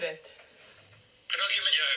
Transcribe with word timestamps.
dit? 0.00 0.28
Dankie 1.26 1.62
met 1.62 1.74
jou. 1.74 1.88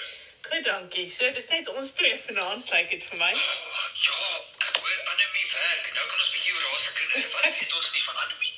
Goed, 0.41 0.63
dankie. 0.63 1.09
So 1.11 1.31
dis 1.31 1.47
net 1.47 1.69
ons 1.73 1.91
twee 1.99 2.19
vanaand, 2.25 2.69
lyk 2.69 2.89
dit 2.89 3.05
vir 3.09 3.17
my. 3.17 3.31
Ja, 3.33 4.17
ek 4.67 4.77
hoor 4.77 4.99
Annelie 5.11 5.47
werk. 5.53 5.91
Nou 5.95 6.07
kan 6.07 6.19
ons 6.19 6.29
'n 6.29 6.33
bietjie 6.35 6.53
oor 6.55 6.65
haar 6.69 6.79
se 6.79 6.91
kinders. 6.99 7.31
Wat 7.33 7.59
weet 7.59 7.73
ons 7.79 7.91
nie 7.93 8.03
van 8.07 8.17
Annelie? 8.23 8.53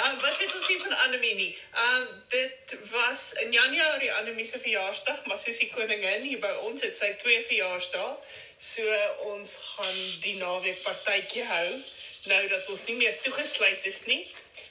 Uh 0.00 0.14
wat 0.24 0.38
weet 0.38 0.54
ons 0.54 0.68
nie 0.68 0.80
van 0.84 0.96
Annelie 1.04 1.34
nie. 1.34 1.52
Um 1.84 2.08
dit 2.28 2.76
was 2.90 3.32
in 3.44 3.52
Januarie 3.52 4.12
Annelie 4.12 4.46
se 4.46 4.58
verjaarsdag, 4.58 5.24
maar 5.24 5.38
soos 5.38 5.62
die 5.64 5.70
koningin 5.70 6.22
hier 6.30 6.42
by 6.42 6.52
ons 6.70 6.82
het 6.82 6.96
sy 6.96 7.12
twee 7.22 7.44
verjaarsdae. 7.46 8.10
So 8.58 8.98
ons 9.32 9.54
gaan 9.62 10.02
die 10.26 10.36
naweek 10.42 10.82
partytjie 10.82 11.44
hou 11.44 11.70
nou 12.26 12.48
dat 12.48 12.68
ons 12.68 12.84
nie 12.86 12.96
meer 12.96 13.18
toegesluit 13.22 13.84
is 13.86 14.04
nie. 14.10 14.22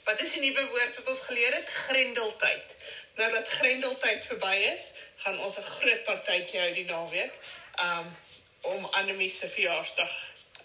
Wat 0.06 0.20
is 0.20 0.32
die 0.32 0.40
nuwe 0.40 0.66
woord 0.70 0.96
wat 0.96 1.08
ons 1.10 1.20
geleer 1.20 1.54
het? 1.54 1.68
Grendeltyd. 1.68 2.74
Nou 3.18 3.30
dat 3.32 3.48
grendeltyd 3.48 4.26
verby 4.26 4.54
is, 4.72 4.84
gaan 5.22 5.38
ons 5.38 5.56
'n 5.58 5.70
groot 5.78 6.04
partytjie 6.04 6.60
hou 6.60 6.72
die 6.74 6.84
naweek 6.84 7.34
um 7.86 8.06
om 8.60 8.84
Annelie 8.84 9.30
se 9.30 9.48
verjaarsdag 9.48 10.14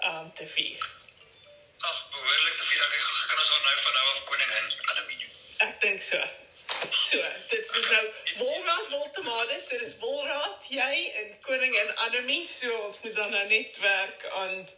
um 0.10 0.34
te 0.34 0.48
vier. 0.48 0.86
Ag, 1.80 2.10
behoorlik 2.12 2.58
te 2.58 2.64
veel. 2.64 2.86
Ek 3.24 3.28
kan 3.30 3.38
ons 3.38 3.50
haar 3.50 3.66
nou 3.66 3.82
van 3.86 3.94
nou 3.94 4.06
af 4.12 4.24
koningin 4.30 4.68
Annelie. 4.94 5.28
Ek 5.58 5.82
dink 5.82 6.02
so. 6.02 6.22
So, 7.10 7.26
dit 7.50 7.76
is 7.76 7.90
nou 7.90 8.06
Wolraad 8.36 8.88
Woltemade, 8.90 9.60
so 9.60 9.78
dis 9.78 9.98
Wolraad, 10.00 10.70
jy 10.70 11.12
en 11.24 11.40
koningin 11.42 11.96
Annelie, 11.96 12.48
so 12.48 12.78
ons 12.78 13.02
moet 13.02 13.16
dan 13.16 13.30
nou 13.30 13.48
net 13.48 13.78
werk 13.80 14.26
aan 14.44 14.70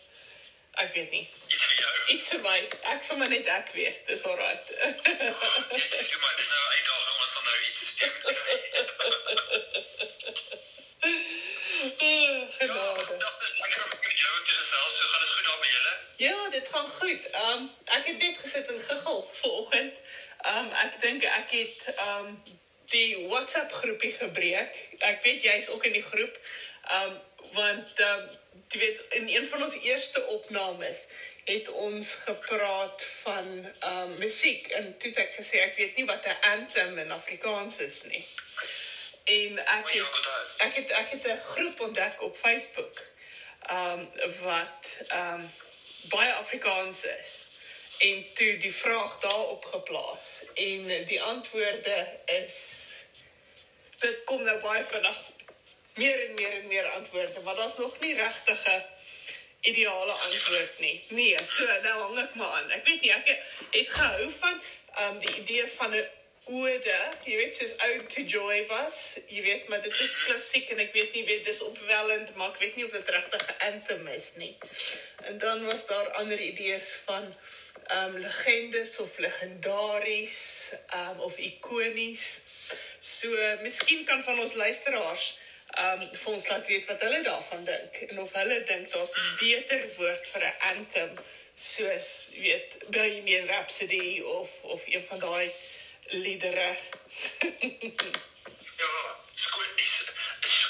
ek 0.73 0.93
weet 0.93 1.11
nie. 1.11 1.29
Iets 1.47 1.65
vir 1.65 1.77
jou. 1.83 1.91
Iets 2.15 2.27
vir 2.33 2.41
my. 2.41 2.59
Ek 2.93 3.01
maar 3.17 3.29
net 3.29 3.47
ek 3.47 3.71
wees. 3.73 3.97
Dis 4.05 4.23
alright. 4.25 4.71
Ek 4.71 6.17
maar 6.21 6.35
dis 6.37 6.49
nou 6.53 6.61
'n 6.63 6.71
uitdaging. 6.77 7.17
Ons 7.19 7.31
gaan 7.35 7.45
nou 7.49 7.59
iets 7.69 7.83
Genade. 12.57 13.17
Dag 13.17 13.39
dis 13.39 13.57
lekker 13.59 13.83
om 13.83 13.89
met 13.89 14.19
jou 14.19 14.43
te 14.43 14.51
gesels. 14.51 14.97
So 14.97 15.07
gaan 15.07 15.19
dit 15.19 15.31
goed 15.33 15.45
daar 15.45 15.59
by 15.59 15.67
julle? 15.67 15.93
Ja, 16.15 16.49
dit 16.49 16.67
gaan 16.71 16.89
goed. 16.99 17.23
Um 17.45 17.71
ek 17.85 18.05
het 18.05 18.17
net 18.17 18.37
gesit 18.37 18.67
en 18.71 18.81
giggel 18.89 19.29
vanoggend. 19.31 19.93
Um 20.53 20.69
ek 20.85 21.01
dink 21.01 21.23
ek 21.23 21.49
het 21.51 21.95
um 22.07 22.43
die 22.93 23.27
WhatsApp 23.27 23.71
groepie 23.71 24.11
gebreek. 24.11 24.71
Ek 24.99 25.23
weet 25.23 25.43
jy's 25.43 25.67
ook 25.67 25.83
in 25.83 25.95
die 25.99 26.07
groep. 26.11 26.39
Um 26.97 27.21
want 27.53 27.99
um 27.99 28.29
jy 28.73 28.79
weet 28.79 29.01
in 29.09 29.27
een 29.29 29.47
van 29.47 29.63
ons 29.63 29.75
eerste 29.81 30.25
opnames 30.33 31.05
het 31.45 31.69
ons 31.69 32.11
gepraat 32.25 33.03
van 33.21 33.73
um 33.89 34.17
musiek. 34.17 34.67
En 34.67 34.97
toe 34.97 35.09
het 35.09 35.19
ek 35.25 35.35
gesê 35.37 35.61
ek 35.61 35.75
weet 35.75 35.95
nie 35.95 36.05
wat 36.05 36.25
'n 36.25 36.41
anthem 36.41 36.97
in 36.97 37.11
Afrikaans 37.11 37.79
is 37.79 38.03
nie. 38.03 38.25
En 39.23 39.59
ek 39.65 39.89
het, 39.89 40.29
ek 40.57 40.75
het 40.75 40.89
ek 40.89 41.09
het 41.09 41.27
'n 41.27 41.41
groep 41.53 41.79
ontdek 41.79 42.21
op 42.21 42.37
Facebook 42.37 43.01
um 43.71 44.09
wat 44.41 44.87
um 45.11 45.51
baie 46.09 46.33
Afrikaans 46.33 47.03
is. 47.03 47.31
En 47.99 48.25
toe 48.33 48.57
die 48.57 48.73
vraag 48.73 49.19
daarop 49.19 49.65
geplaas. 49.65 50.43
En 50.53 51.05
die 51.05 51.21
antwoorde 51.21 52.19
is 52.25 52.89
dit 53.99 54.23
kom 54.23 54.43
nou 54.43 54.59
baie 54.61 54.83
vinnig 54.83 55.19
meer 55.95 56.29
en 56.29 56.33
meer 56.33 56.53
en 56.59 56.67
meer 56.67 56.89
antwoorde 56.91 57.41
maar 57.43 57.55
daar's 57.55 57.77
nog 57.77 57.99
nie 57.99 58.15
regtig 58.15 58.67
'n 58.67 58.83
ideale 59.61 60.11
antwoord 60.11 60.79
nie. 60.79 61.03
Nee 61.09 61.37
so 61.43 61.65
nou 61.65 62.01
hang 62.01 62.19
ek 62.19 62.35
maar 62.35 62.47
aan. 62.57 62.71
Ek 62.71 62.85
weet 62.85 63.01
nie 63.01 63.11
ek 63.11 63.29
het 63.71 63.89
gehou 63.89 64.31
van 64.39 64.61
um 65.05 65.19
die 65.19 65.35
idee 65.39 65.67
van 65.77 65.95
'n 65.95 66.07
ode 66.45 66.97
jy 67.23 67.35
weet 67.39 67.55
soos 67.55 67.75
Ode 67.87 68.07
to 68.11 68.21
Joy 68.21 68.65
was. 68.67 69.19
Jy 69.27 69.41
weet 69.41 69.67
maar 69.67 69.81
dit 69.81 69.99
is 69.99 70.15
klassiek 70.25 70.69
en 70.69 70.79
ek 70.83 70.91
weet 70.93 71.13
nie 71.15 71.25
weet 71.25 71.45
dis 71.45 71.61
opwellend 71.63 72.35
maar 72.35 72.51
ek 72.51 72.59
weet 72.59 72.75
nie 72.75 72.85
of 72.85 72.91
dit 72.91 73.09
regtig 73.15 73.45
'n 73.47 73.61
anthem 73.71 74.07
is 74.07 74.33
nie. 74.35 74.57
En 75.23 75.37
dan 75.37 75.65
was 75.65 75.85
daar 75.87 76.11
ander 76.19 76.39
idees 76.39 76.91
van 77.05 77.31
um 77.91 78.17
legendes 78.17 78.99
of 78.99 79.17
legendaries 79.17 80.73
um 80.93 81.19
of 81.19 81.37
ikonies. 81.37 82.27
So 82.99 83.31
miskien 83.61 84.05
kan 84.05 84.23
van 84.23 84.39
ons 84.39 84.53
luisteraars 84.53 85.37
um 85.81 86.01
vir 86.13 86.33
ons 86.33 86.47
laat 86.47 86.67
weet 86.67 86.85
wat 86.85 87.01
hulle 87.01 87.21
daarvan 87.25 87.63
dink 87.65 88.01
en 88.09 88.19
of 88.25 88.33
hulle 88.39 88.63
dink 88.71 88.91
daar's 88.91 89.13
'n 89.17 89.35
beter 89.39 89.87
woord 89.97 90.27
vir 90.33 90.43
'n 90.49 90.59
anthem 90.71 91.11
soos 91.55 92.09
weet 92.37 92.77
Bohemian 92.89 93.47
Rhapsody 93.47 94.21
of 94.21 94.49
of 94.61 94.81
een 94.87 95.05
van 95.09 95.19
daai 95.19 95.51
liedere 96.09 96.69
Ja, 98.77 98.93
skool 99.35 99.63
dis 99.75 99.93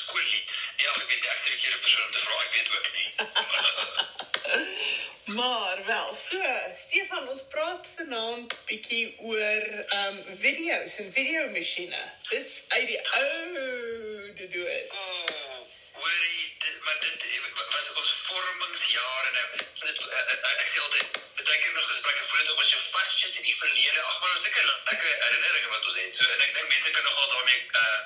skoolie. 0.06 0.44
Ja, 0.78 0.92
ek 0.92 1.08
weet 1.10 1.26
ek 1.34 1.40
sê 1.44 1.50
ek 1.56 1.62
hier 1.66 1.76
'n 1.76 1.84
persoon 1.86 2.12
te 2.12 2.20
vra. 2.26 2.36
Ek 2.46 2.52
weet 2.56 2.70
ook 2.78 2.88
nie. 2.98 3.10
Maar 5.36 5.86
wel, 5.86 6.14
so 6.14 6.38
Stefan, 6.78 7.30
ons 7.30 7.44
praat 7.50 7.88
vanaand 7.96 8.54
bietjie 8.68 9.16
oor 9.20 9.64
um 9.98 10.20
video's 10.44 11.00
en 11.02 11.10
videomasjiene. 11.16 12.02
Dis 12.30 12.66
uit 12.76 12.88
die 12.92 13.00
ou 13.20 14.13
doos. 14.36 14.92
Oh, 14.92 15.60
hoorie, 15.92 16.56
dit 16.60 16.80
maar 16.84 16.98
dit 17.00 17.24
was 17.74 17.94
ons 18.02 18.14
vormingsjare 18.28 19.32
nou. 19.32 19.46
Van 19.80 19.88
dit 19.88 20.00
eh, 20.08 20.34
eh, 20.34 20.54
ek 20.64 20.68
sê 20.72 20.80
altyd 20.86 21.08
baie 21.44 21.60
keer 21.62 21.74
nog 21.74 21.88
gesprekke 21.92 22.24
voel 22.28 22.42
dit 22.42 22.52
of 22.54 22.62
as 22.64 22.72
jy 22.74 22.80
vassit 22.94 23.38
in 23.42 23.48
die 23.50 23.56
verlede. 23.58 24.00
Ag, 24.02 24.20
maar 24.22 24.36
ons 24.38 24.46
seker 24.48 24.70
lekker 24.90 25.12
herinneringe 25.26 25.70
wat 25.76 25.90
ons 25.92 26.00
het. 26.02 26.16
So 26.18 26.30
en 26.36 26.46
ek 26.48 26.56
dink 26.58 26.72
mense 26.72 26.96
kan 26.98 27.08
nogal 27.10 27.30
daarmee 27.36 27.62
uh 27.84 28.00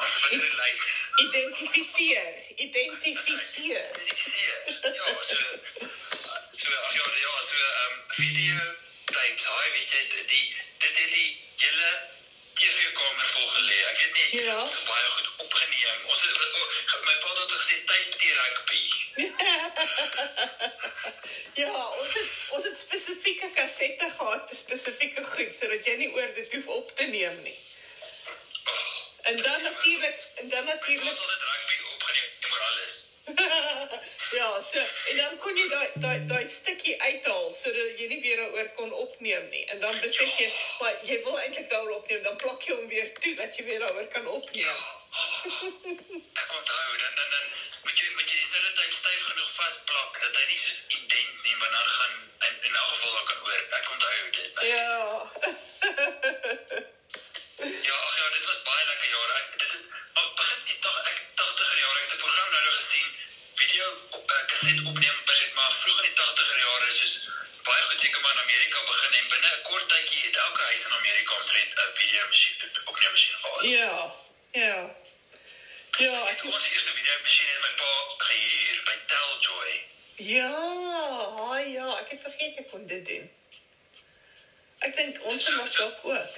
as 0.00 0.12
wat 0.22 0.30
hulle 0.30 0.52
lyk. 0.60 0.84
Identifiseer, 1.24 2.28
identifiseer. 2.66 3.90
Identifiseer. 3.96 4.60
Ja, 5.00 5.08
so 5.30 5.36
so 6.60 6.78
ag 6.86 6.94
ja, 7.00 7.10
ja, 7.24 7.34
so 7.48 7.58
ehm 7.64 7.90
um, 7.90 7.98
video 8.20 8.62
tapes, 9.10 9.44
hy 9.44 9.68
weet 9.74 9.92
jy 9.96 10.02
die 10.32 10.46
dit 10.78 10.96
het 11.02 11.12
die 11.18 11.30
hele 11.64 11.90
TV-kamer 12.60 13.28
vol 13.34 13.48
gelê. 13.56 13.78
Ek 13.90 13.98
weet 14.00 14.14
nie 14.14 14.42
Ja. 14.44 14.58
dit 14.64 14.84
baie 14.88 15.08
goed 15.16 15.28
opgeneem. 15.44 16.00
Ons 16.12 16.20
het 16.20 16.36
oh, 16.96 17.04
my 17.06 17.16
pa 17.24 17.30
het 17.40 17.52
gesê 17.56 17.76
tape 17.92 18.16
die 18.24 18.34
rugby. 18.40 18.82
Ja, 21.60 21.72
ons 22.00 22.12
het 22.14 22.28
ons 22.56 22.64
het 22.64 22.78
spesifieke 22.78 23.48
kassette 23.56 24.06
gehad 24.18 24.46
vir 24.48 24.58
spesifieke 24.58 25.24
goed 25.32 25.54
sodat 25.56 25.86
jy 25.88 25.96
nie 26.00 26.10
oor 26.14 26.30
dit 26.36 26.54
hoef 26.54 26.68
op 26.76 26.92
te 26.96 27.04
neem 27.10 27.42
nie. 27.42 27.56
En 29.30 29.42
dan 29.42 29.62
natuurlik, 29.62 30.22
en 30.42 30.48
dan 30.48 30.64
Ons 30.64 31.18
het 32.08 32.28
opgeneem 32.30 32.52
oor 32.52 32.60
alles. 32.60 33.06
ja, 34.38 34.60
so 34.60 34.78
en 35.10 35.16
dan 35.16 35.38
kon 35.38 35.56
jy 35.56 35.66
daai 35.68 35.88
daai 36.04 36.26
daai 36.26 36.48
stukkie 36.48 36.96
uithaal 37.02 37.52
sodat 37.54 37.98
jy 38.00 38.08
nie 38.12 38.20
weer 38.24 38.40
daaroor 38.42 38.70
kon 38.78 38.92
opneem 38.92 39.48
nie. 39.50 39.64
En 39.74 39.80
dan 39.84 40.00
besef 40.00 40.38
jy, 40.38 40.48
maar 40.80 40.96
jy 41.10 41.20
wil 41.26 41.38
eintlik 41.42 41.68
daaroor 41.70 41.98
opneem, 42.00 42.22
dan 42.22 42.36
plak 42.36 42.64
jy 42.66 42.78
hom 42.78 42.88
weer 42.88 43.12
toe 43.20 43.34
dat 43.42 43.56
jy 43.56 43.64
weer 43.68 43.84
daaroor 43.84 44.08
kan 44.14 44.26
opneem. 44.26 44.82
Ek 46.42 46.50
onthou 46.58 46.96
dan 47.02 47.14
dan 47.20 47.30
dan 47.36 47.46
moet 47.84 47.98
jy 47.98 48.10
moet 48.16 48.28
jy 48.28 48.36
die 48.36 48.48
stereotype 48.48 48.98
styf 49.02 49.28
genoeg 49.30 49.54
vasplak 49.58 50.20
dat 50.24 50.42
hy 50.42 50.50
nie 50.52 50.60
soos 50.64 50.82
indent 50.98 51.46
nie, 51.46 51.56
maar 51.56 51.72
dan 51.78 51.88
gaan 51.98 52.29
maar 68.22 68.34
in 68.36 68.42
Amerika 68.46 68.84
begin 68.90 69.12
en 69.18 69.28
binne 69.28 69.50
'n 69.56 69.62
kort 69.68 69.88
tydjie 69.88 70.24
het 70.26 70.36
elke 70.36 70.62
huis 70.62 70.84
in 70.86 70.98
Amerika 71.00 71.32
omtrent 71.34 71.72
'n 71.78 71.94
video 72.00 72.26
masjien 72.28 72.56
opneemmasjien 72.84 73.38
gehad. 73.42 73.62
Ja. 73.62 73.94
Ja. 74.52 74.76
Ja, 75.98 76.16
ek 76.28 76.38
Ek 76.38 76.44
ons 76.44 76.68
eerste 76.70 76.92
video 76.98 77.14
masjien 77.22 77.48
het 77.52 77.60
my 77.66 77.72
pa 77.80 77.92
gehuur 78.26 78.82
by 78.88 78.96
Teljoy. 79.12 79.72
Ja, 80.16 80.54
haai 81.36 81.72
ja, 81.72 81.88
ek 81.98 82.08
het 82.14 82.20
vergeet 82.22 82.54
jy 82.54 82.64
kon 82.70 82.86
dit 82.86 83.06
doen. 83.06 83.26
Ek 84.86 84.96
dink 84.96 85.20
ons 85.32 85.48
was 85.56 85.74
dalk 85.76 86.04
ook. 86.04 86.36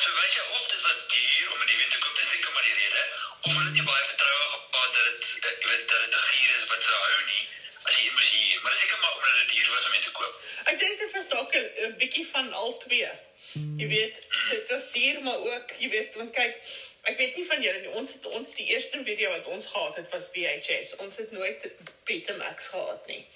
So 0.00 0.08
weet 0.20 0.34
jy 0.36 0.44
of 0.56 0.66
dit 0.72 0.82
was 0.82 0.98
duur 1.12 1.52
om 1.52 1.60
in 1.60 1.70
die 1.72 1.76
winter 1.76 1.98
koop, 1.98 2.16
dis 2.16 2.28
seker 2.28 2.52
maar 2.52 2.68
die 2.68 2.78
rede, 2.80 3.02
of 3.42 3.52
hulle 3.52 3.68
het 3.68 3.76
nie 3.78 3.86
baie 3.90 4.04
vertroue 4.12 4.46
gehad 4.52 4.92
dat 4.96 5.04
dit 5.10 5.62
jy 5.62 5.68
weet 5.70 5.88
dat 5.88 6.00
dit 6.04 6.14
'n 6.14 6.26
gier 6.28 6.54
is 6.56 6.66
wat 6.72 6.82
sou 6.88 6.98
hou 7.04 7.20
nie 7.30 7.44
as 7.82 7.96
jy 7.96 8.06
een 8.06 8.16
moes 8.18 8.30
huur, 8.56 8.64
maar 8.64 8.74
seker 8.74 8.98
maar 9.00 9.14
omdat 9.14 9.46
dit 9.46 9.54
duur 9.54 9.70
was 9.72 9.86
om 9.86 9.92
in 9.92 10.00
te 10.00 10.12
koop. 10.12 10.40
Ek 10.64 10.78
dink 10.78 10.98
dit 10.98 11.12
was 11.12 11.28
dalk 11.28 11.54
'n 11.54 11.96
bietjie 11.96 12.26
van 12.26 12.52
al 12.52 12.76
twee. 12.76 13.10
Jy 13.52 13.88
weet, 13.88 14.14
dit 14.50 14.68
was 14.68 14.92
duur 14.92 15.22
maar 15.22 15.38
ook, 15.38 15.70
jy 15.78 15.88
weet, 15.88 16.14
want 16.14 16.32
kyk, 16.32 16.56
ek 17.02 17.16
weet 17.16 17.36
nie 17.36 17.46
van 17.46 17.62
julle 17.62 17.80
nie, 17.80 17.88
ons 17.88 18.12
het 18.12 18.26
ons 18.26 18.54
die 18.54 18.66
eerste 18.66 19.02
video 19.04 19.30
wat 19.30 19.46
ons 19.46 19.66
gehad 19.66 19.96
het 19.96 20.10
was 20.10 20.30
VHS. 20.32 20.96
Ons 20.96 21.16
het 21.16 21.30
nooit 21.30 21.68
Betamax 22.04 22.68
gehad 22.68 23.06
nie. 23.06 23.26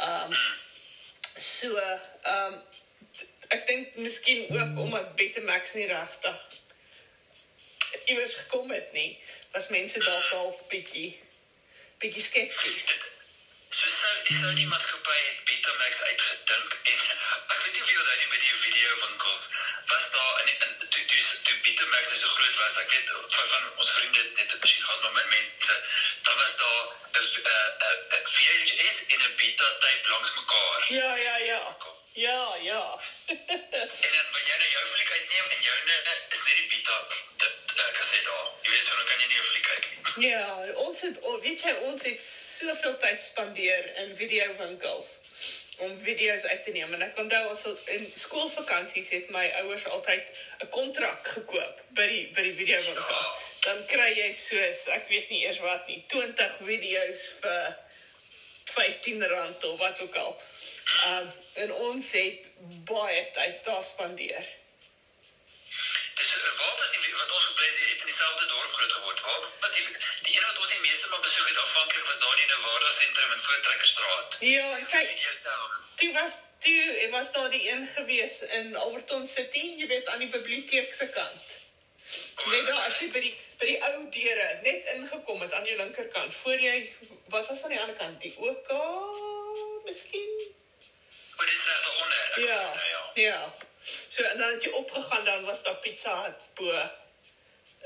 Um 0.00 0.36
so, 1.36 1.76
um 2.24 2.62
ek 3.48 3.66
dink 3.66 3.96
miskien 3.96 4.46
ook 4.50 4.78
omdat 4.84 5.14
Betamax 5.16 5.72
nie 5.72 5.86
regtig 5.86 6.60
iewers 8.04 8.34
gekom 8.34 8.70
het 8.70 8.92
nie, 8.92 9.18
was 9.52 9.68
mense 9.68 9.98
dalk 9.98 10.30
half 10.32 10.62
bietjie 10.68 11.20
bietjie 11.98 12.22
skepties. 12.22 13.11
So 13.72 13.88
sou 13.88 14.14
die 14.28 14.36
sou 14.40 14.52
die 14.54 14.66
maatskappy 14.68 15.18
het 15.26 15.44
Betamax 15.48 16.00
uitgedink 16.08 16.74
en 16.92 16.98
ek 17.52 17.60
weet 17.64 17.74
nie 17.74 17.82
of 17.84 17.90
jy 17.92 17.98
onthou 18.02 18.16
nie 18.20 18.30
by 18.32 18.40
die 18.42 18.58
video 18.62 18.90
winkels 19.04 19.46
was 19.92 20.04
daar 20.16 20.42
in 20.42 20.50
in 20.66 20.74
toe 20.94 21.04
toe 21.12 21.22
toe 21.48 21.56
Betamax 21.68 22.12
so 22.20 22.34
groot 22.34 22.58
was 22.60 22.76
ek 22.82 22.92
weet 22.96 23.14
van, 23.36 23.48
van 23.54 23.70
ons 23.76 23.94
vriende 23.96 24.26
net 24.36 24.50
het 24.50 24.60
miskien 24.66 24.84
gehad 24.84 25.06
maar 25.06 25.16
min 25.20 25.32
mense 25.36 25.78
dan 26.28 26.36
was 26.42 26.56
daar 26.60 26.82
'n 27.12 27.24
'n 28.18 28.24
VHS 28.34 28.96
en 29.14 29.20
'n 29.28 29.34
beta 29.40 29.68
tape 29.84 30.08
langs 30.08 30.34
mekaar. 30.34 30.84
Ja, 30.88 31.16
ja, 31.16 31.36
ja. 31.36 31.76
Ja, 32.12 32.56
ja. 32.56 33.00
En 34.06 34.12
dan 34.14 34.26
wanneer 34.32 34.48
jy 34.48 34.56
nou 34.58 34.70
jou 34.70 34.86
fliek 34.86 35.10
uitneem 35.10 35.46
en 35.54 35.60
joune 35.68 35.96
is 36.28 36.42
net 36.46 36.56
die 36.56 36.68
beta 36.72 36.96
dit 37.36 37.54
ek 37.88 38.04
sê 38.10 38.18
daar. 38.28 38.46
Jy 38.62 38.70
weet 38.70 38.86
dan 38.88 39.04
kan 39.08 39.20
jy 39.20 39.26
nie 39.26 39.40
'n 39.40 39.48
fliek 39.50 39.66
kyk 39.70 39.84
nie. 39.90 40.28
Ja, 40.28 40.46
ons 40.86 41.00
het 41.00 41.20
oh, 41.20 41.40
weet 41.40 41.62
jy 41.62 41.72
ons 41.88 42.02
het 42.02 42.22
soveel 42.62 42.96
tyd 43.02 43.24
spandeer 43.24 43.88
in 44.04 44.16
videowinkels 44.16 45.18
om 45.82 45.94
video's 46.00 46.44
uit 46.44 46.64
te 46.64 46.74
neem 46.76 46.92
en 46.94 47.02
ek 47.06 47.18
onthou 47.18 47.42
ons 47.50 47.64
in 47.96 48.04
skoolvakansies 48.24 49.10
het 49.16 49.30
my 49.34 49.44
ouers 49.62 49.86
altyd 49.96 50.28
'n 50.64 50.68
kontrak 50.76 51.30
gekoop 51.36 51.80
by 51.98 52.06
die 52.14 52.26
by 52.36 52.44
die 52.48 52.58
videowinkel. 52.60 53.22
Dan 53.66 53.84
kry 53.86 54.10
jy 54.18 54.30
soos 54.32 54.86
ek 54.96 55.08
weet 55.08 55.30
nie 55.30 55.42
eers 55.46 55.60
wat 55.64 55.86
nie, 55.86 56.04
20 56.14 56.56
video's 56.68 57.28
vir 57.40 57.76
R15 58.72 59.64
of 59.70 59.78
wat 59.78 60.00
ook 60.00 60.16
al. 60.24 60.32
Um 61.06 61.32
en 61.64 61.72
ons 61.88 62.12
het 62.12 62.48
baie 62.88 63.30
tyd 63.32 63.64
daar 63.64 63.84
spandeer. 63.84 64.46
Eh, 66.22 66.48
waar 66.58 66.71
in 68.02 68.08
dieselfde 68.10 68.46
dorp 68.46 68.72
groot 68.72 68.92
geword. 68.92 69.20
Waar 69.20 69.40
was 69.60 69.72
die 69.74 69.84
die 70.26 70.34
een 70.36 70.46
wat 70.46 70.58
ons 70.58 70.70
die 70.74 70.80
meeste 70.86 71.08
maar 71.08 71.20
besoek 71.26 71.48
het 71.48 71.58
aanvanklik 71.64 72.04
was 72.10 72.18
daar 72.22 72.38
in 72.42 72.46
'n 72.46 72.52
Nevada 72.54 72.90
sentrum 72.98 73.32
in 73.32 73.42
Voortrekkerstraat. 73.46 74.36
Ja, 74.40 74.68
kyk. 74.94 75.10
Toe 76.00 76.12
was 76.12 76.34
toe 76.64 77.08
was 77.10 77.32
daar 77.32 77.50
die 77.50 77.68
een 77.70 77.86
gewees 77.94 78.42
in 78.42 78.76
Alberton 78.76 79.26
City, 79.26 79.64
jy 79.80 79.86
weet 79.86 80.06
aan 80.06 80.18
die 80.18 80.28
biblioteek 80.28 80.94
se 80.94 81.08
kant. 81.08 81.44
Net 82.46 82.66
daar 82.66 82.84
as 82.86 82.98
jy 82.98 83.08
by 83.10 83.20
die 83.20 83.36
by 83.58 83.66
die 83.66 83.82
ou 83.88 83.98
deure 84.10 84.48
net 84.62 84.88
ingekom 84.94 85.40
het 85.40 85.52
aan 85.52 85.64
jou 85.64 85.76
linkerkant, 85.76 86.34
voor 86.34 86.60
jy 86.60 86.94
wat 87.26 87.46
was 87.46 87.62
aan 87.62 87.74
die 87.74 87.80
ander 87.80 87.96
kant, 87.96 88.20
die 88.20 88.34
OK 88.38 88.72
miskien? 89.84 90.32
Maar 91.36 91.46
dis 91.46 91.64
reg 91.66 91.84
daaronder. 91.84 92.18
Ek 92.30 92.36
Ja. 92.36 92.62
ja. 93.14 93.54
So 94.08 94.22
en 94.22 94.38
dan 94.38 94.52
het 94.52 94.62
jy 94.62 94.70
opgegaan 94.70 95.24
dan 95.24 95.44
was 95.44 95.62
daar 95.62 95.76
Pizza 95.76 96.36
bo. 96.54 96.90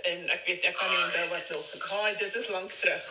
En 0.06 0.29
ek 0.31 0.44
weet 0.47 0.62
ek 0.62 0.76
kan 0.79 0.91
nie 0.91 1.03
onthou 1.03 1.29
wat 1.29 1.49
nog. 1.50 1.67
Haai, 1.91 2.17
dit 2.17 2.35
is 2.41 2.47
lank 2.55 2.73
terug. 2.81 3.05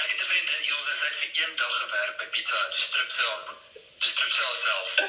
Ek 0.00 0.08
het 0.10 0.20
'n 0.20 0.28
vriendin 0.30 0.60
hier 0.62 0.76
ons 0.76 0.88
het 0.88 0.98
vir 1.16 1.30
een 1.42 1.56
dag 1.56 1.74
gewerk 1.80 2.16
by 2.20 2.26
Pizza 2.36 2.56
Hut, 2.62 2.72
die 2.76 2.80
stripsel. 2.86 3.36
Die 3.98 4.10
stripsel 4.14 4.54
self. 4.66 4.88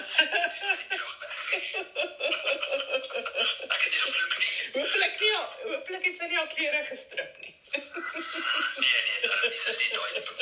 Ek 3.76 3.82
het 3.84 3.92
nie 3.94 4.02
gevloek 4.06 4.38
nie. 4.44 4.54
Hooplik 4.74 5.20
nie, 5.20 5.32
hooplik 5.64 6.04
het 6.10 6.18
sy 6.18 6.26
nie 6.34 6.40
al 6.44 6.52
klere 6.56 6.82
gestrip 6.90 7.34
nie. 7.40 7.56
Nee 7.72 9.02
nee, 9.08 9.20
dit 9.22 9.68
is 9.68 9.78
nie 9.84 9.92
daai 9.96 10.12
tipe 10.14 10.34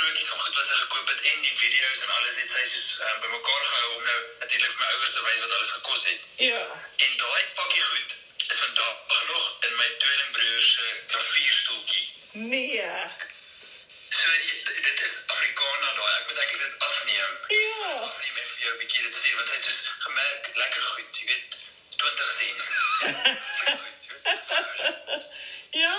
strokies 0.10 0.30
van 0.30 0.40
goed 0.40 0.56
wat 0.56 0.68
sy 0.68 0.74
gekoop 0.74 1.08
het 1.08 1.22
en 1.22 1.42
die 1.42 1.58
video's 1.58 2.00
en 2.04 2.10
alles 2.14 2.38
het 2.42 2.50
sy 2.50 2.64
soos 2.70 3.00
um, 3.06 3.18
bymekaar 3.26 3.66
gehou 3.72 3.90
om 3.98 4.04
nou 4.08 4.20
natuurlik 4.40 4.72
vir 4.74 4.82
my 4.82 4.88
ouers 4.94 5.14
te 5.14 5.22
wys 5.26 5.44
wat 5.44 5.54
alles 5.58 5.74
gekos 5.74 6.06
het. 6.10 6.22
Ja. 6.46 6.64
En 7.06 7.12
daai 7.24 7.44
pakkie 7.60 7.84
goed 7.90 8.16
is 8.48 8.60
vandag 8.64 8.96
nog 9.28 9.46
in 9.68 9.76
my 9.82 9.90
tweelingbroer 10.06 10.64
se 10.70 10.88
klavierstoeltjie. 11.12 12.08
Nee. 12.32 12.90
So 14.10 14.28
dit 14.82 14.98
is 15.06 15.14
Afrikaner 15.36 15.94
daai. 16.02 16.14
Ek 16.18 16.26
moet 16.32 16.42
eintlik 16.42 16.66
dit 16.66 16.76
afneem. 16.90 17.34
Ja. 17.60 17.94
Afneem 18.10 18.36
en 18.42 18.50
vir 18.54 18.60
jou 18.66 18.74
'n 18.74 18.82
bietjie 18.82 19.06
dit 19.06 19.16
stuur 19.22 19.36
want 19.44 19.50
hy 19.54 19.58
het 19.62 19.66
soos 19.70 19.82
gemerk 20.10 20.52
lekker 20.64 20.84
goed, 20.92 21.22
jy 21.22 21.26
weet, 21.34 21.58
20 22.02 22.28
sent. 22.42 22.62
Ja, 25.70 25.98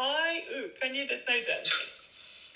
hi. 0.00 0.36
Ooh, 0.48 0.68
kan 0.80 0.94
jy 0.96 1.04
dit 1.06 1.26
nou 1.28 1.44
dink? 1.44 1.66
So, 1.66 1.99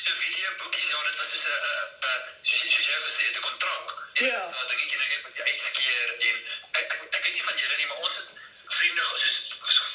so 0.04 0.12
video 0.20 0.48
boekies 0.60 0.88
ja, 0.92 1.02
dit 1.08 1.16
was 1.20 1.28
soos 1.32 1.44
'n 1.44 1.58
'n 1.64 2.12
'n 2.12 2.20
soos 2.48 2.60
jy 2.62 2.68
soos 2.74 2.88
jy 2.88 2.98
gesê 3.06 3.22
het, 3.26 3.36
'n 3.36 3.46
kontrak. 3.48 3.86
Ja. 4.28 4.42
Nou 4.54 4.66
dingetjie 4.70 4.98
net 4.98 5.22
wat 5.26 5.36
jy 5.38 5.44
uitskeer 5.52 6.08
en 6.28 6.36
ek 6.80 6.92
ek, 6.94 7.00
ek 7.16 7.22
weet 7.24 7.34
nie 7.36 7.46
van 7.48 7.56
julle 7.62 7.76
nie, 7.76 7.86
maar 7.90 8.02
ons 8.06 8.16
het 8.20 8.28
vriende 8.78 9.04
soos 9.04 9.36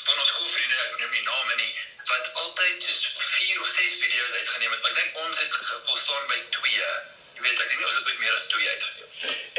van 0.07 0.19
ons 0.19 0.31
skoolvriende, 0.33 0.77
ek 0.85 0.97
noem 0.99 1.11
nie 1.17 1.25
name 1.33 1.55
nie, 1.55 1.71
wat 2.11 2.33
altyd 2.43 2.83
soos 2.83 2.99
4 3.37 3.59
of 3.59 3.69
6 3.75 3.99
video's 4.03 4.33
uitgeneem 4.39 4.71
het. 4.71 4.85
Ek 4.89 4.95
dink 5.01 5.17
ons 5.25 5.39
het 5.39 5.57
volstaan 5.85 6.27
by 6.31 6.39
2. 6.57 6.89
Jy 7.35 7.41
weet, 7.45 7.59
ek 7.63 7.67
dink 7.71 7.83
ons 7.85 7.97
het 7.97 8.07
ooit 8.07 8.19
meer 8.23 8.33
as 8.33 8.47
2 8.53 8.69
uitgeneem. 8.69 9.11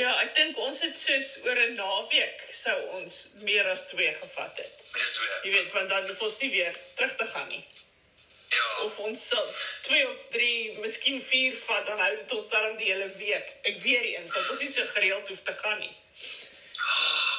Ja, 0.03 0.13
ek 0.25 0.35
dink 0.41 0.59
ons 0.67 0.81
het 0.87 0.99
soos 0.99 1.31
oor 1.45 1.61
'n 1.67 1.75
naweek 1.79 2.43
sou 2.63 2.79
ons 2.99 3.21
meer 3.47 3.71
as 3.71 3.87
2 3.93 4.15
gevat 4.23 4.65
het. 4.65 4.83
Dis 4.99 5.15
2. 5.21 5.29
Jy 5.47 5.53
weet, 5.57 5.71
want 5.79 5.89
dan 5.95 6.09
hoef 6.09 6.27
ons 6.29 6.39
nie 6.43 6.51
weer 6.51 6.75
terug 6.95 7.17
te 7.17 7.27
gaan 7.35 7.49
nie. 7.49 7.65
Ja. 8.61 8.69
Of 8.85 8.99
ons 9.07 9.27
sal 9.29 9.49
2 9.89 10.09
of 10.09 10.21
3, 10.37 10.79
miskien 10.85 11.21
4 11.33 11.57
vat, 11.67 11.87
dan 11.87 12.01
hou 12.05 12.13
dit 12.17 12.33
ons 12.39 12.49
darm 12.53 12.77
die 12.81 12.93
hele 12.93 13.09
week. 13.23 13.53
Ek 13.73 13.81
weer 13.85 14.05
eens 14.13 14.33
dat 14.37 14.51
ons 14.53 14.61
nie 14.65 14.73
so 14.73 14.87
gereeld 14.95 15.29
hoef 15.33 15.43
te 15.49 15.57
gaan 15.63 15.79
nie. 15.85 15.95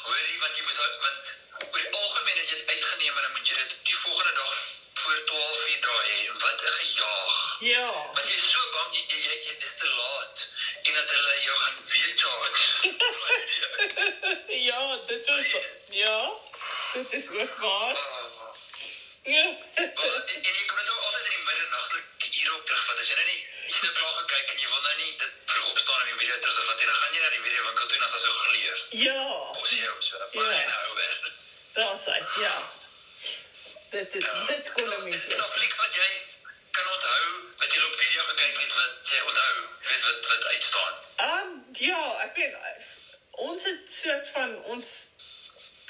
Hoor 0.06 0.18
jy 0.18 0.38
wat 0.44 0.58
jy 0.58 0.64
moet 0.68 0.80
want 1.06 1.32
oor 1.72 1.82
die 1.82 1.94
algemeen 2.02 2.38
het 2.42 2.50
jy 2.50 2.58
dit 2.62 2.74
uitgeneem 2.76 3.18
en 3.18 3.26
dan 3.28 3.34
moet 3.38 3.50
jy 3.52 3.58
dit 3.62 3.76
die 3.90 3.98
volgende 4.04 4.34
dag 4.40 4.54
voor 5.02 5.20
12 5.32 5.68
uur 5.74 5.82
daai 5.88 6.10
hê. 6.10 6.20
Wat 6.46 6.62
'n 6.62 6.74
gejaag. 6.80 7.36
Ja. 7.74 7.88
Want 8.16 8.28
jy 8.28 8.36
is 8.40 8.48
so 8.52 8.62
bang 8.76 8.96
jy 8.98 9.04
jy, 9.12 9.20
jy, 9.28 9.36
jy 9.48 9.56
is 9.68 9.76
te 9.82 9.90
laat 10.00 10.48
en 10.84 10.94
dat 10.94 11.10
hulle 11.16 11.36
jou 11.48 11.58
gaan 11.64 11.78
weer 11.92 12.14
charge. 12.24 12.66
Ja, 14.70 14.98
dit 15.08 15.28
is 15.28 15.56
ja. 15.90 16.32
Dit 16.94 17.14
is 17.14 17.30
ook 17.30 17.56
waar. 17.60 17.98
Ja. 19.24 19.58
Wel, 19.76 20.16
en, 20.26 20.44
en 20.44 20.54
jy 20.60 20.71
jy 23.84 23.90
nou 23.90 23.98
klaar 24.00 24.18
gekyk 24.22 24.52
en 24.54 24.60
jy 24.64 24.68
wil 24.74 24.82
nou 24.88 24.96
nie 25.02 25.12
dit 25.24 25.34
vroeg 25.54 25.70
opstaan 25.72 26.02
en 26.02 26.08
die 26.12 26.18
video 26.22 26.40
terugvat 26.46 26.78
nie, 26.82 26.86
dan 26.92 26.96
gaan 27.02 27.14
jy 27.16 27.22
na 27.26 27.30
die 27.36 27.44
video 27.48 27.64
winkel 27.68 27.88
toe 27.88 27.96
en 27.96 28.02
dan 28.06 28.12
daar 28.12 28.20
so 28.26 28.32
gleur. 28.46 28.80
Ja. 29.06 29.24
Pos 29.58 29.70
jou 29.80 29.96
so, 30.00 30.18
dan 30.18 30.28
Ja. 30.32 30.52
vat 30.52 30.68
nou 30.74 30.96
weer. 31.00 31.34
Daar's 31.74 32.06
hy. 32.06 32.20
Ja. 32.42 32.56
Dit 33.92 34.12
dit, 34.12 34.28
dit 34.48 34.72
kon 34.74 34.92
hom 34.94 35.04
nie 35.04 35.14
Is 35.14 35.26
daar 35.28 35.48
so. 35.48 35.54
flieks 35.58 35.78
wat 35.78 35.96
jy 35.96 36.10
kan 36.72 36.88
onthou 36.96 37.24
wat 37.60 37.74
jy 37.74 37.82
op 37.88 37.96
video 38.04 38.24
gekyk 38.30 38.60
het 38.64 38.76
wat 38.76 39.12
jy 39.16 39.22
onthou, 39.32 39.56
Jy 39.82 39.90
weet 39.90 40.04
wat 40.08 40.28
wat 40.32 40.44
uitstaan? 40.54 40.94
Ehm 41.16 41.50
ja, 41.90 42.04
ek 42.28 42.36
weet 42.36 42.56
ons 43.48 43.64
het 43.64 43.92
soort 43.92 44.30
van 44.36 44.56
ons 44.76 44.92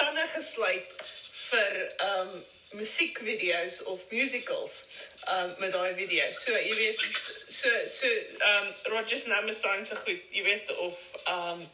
tande 0.02 0.26
geslyp 0.34 1.04
vir 1.50 1.78
ehm 1.98 2.20
um, 2.34 2.46
musiekvideo's 2.72 3.84
of 3.84 4.06
musicals 4.12 4.88
um, 5.28 5.56
met 5.58 5.72
daai 5.72 5.94
video's. 5.94 6.44
So 6.44 6.56
jy 6.56 6.76
weet 6.76 7.02
so 7.50 7.70
so 7.92 8.08
ehm 8.08 8.68
um, 8.68 8.74
Rogers 8.94 9.26
and 9.26 9.34
Hammerstein 9.34 9.86
se 9.86 9.96
goed, 10.06 10.24
jy 10.32 10.44
weet 10.44 10.76
of 10.78 10.98
ehm 11.24 11.62
um, 11.62 11.70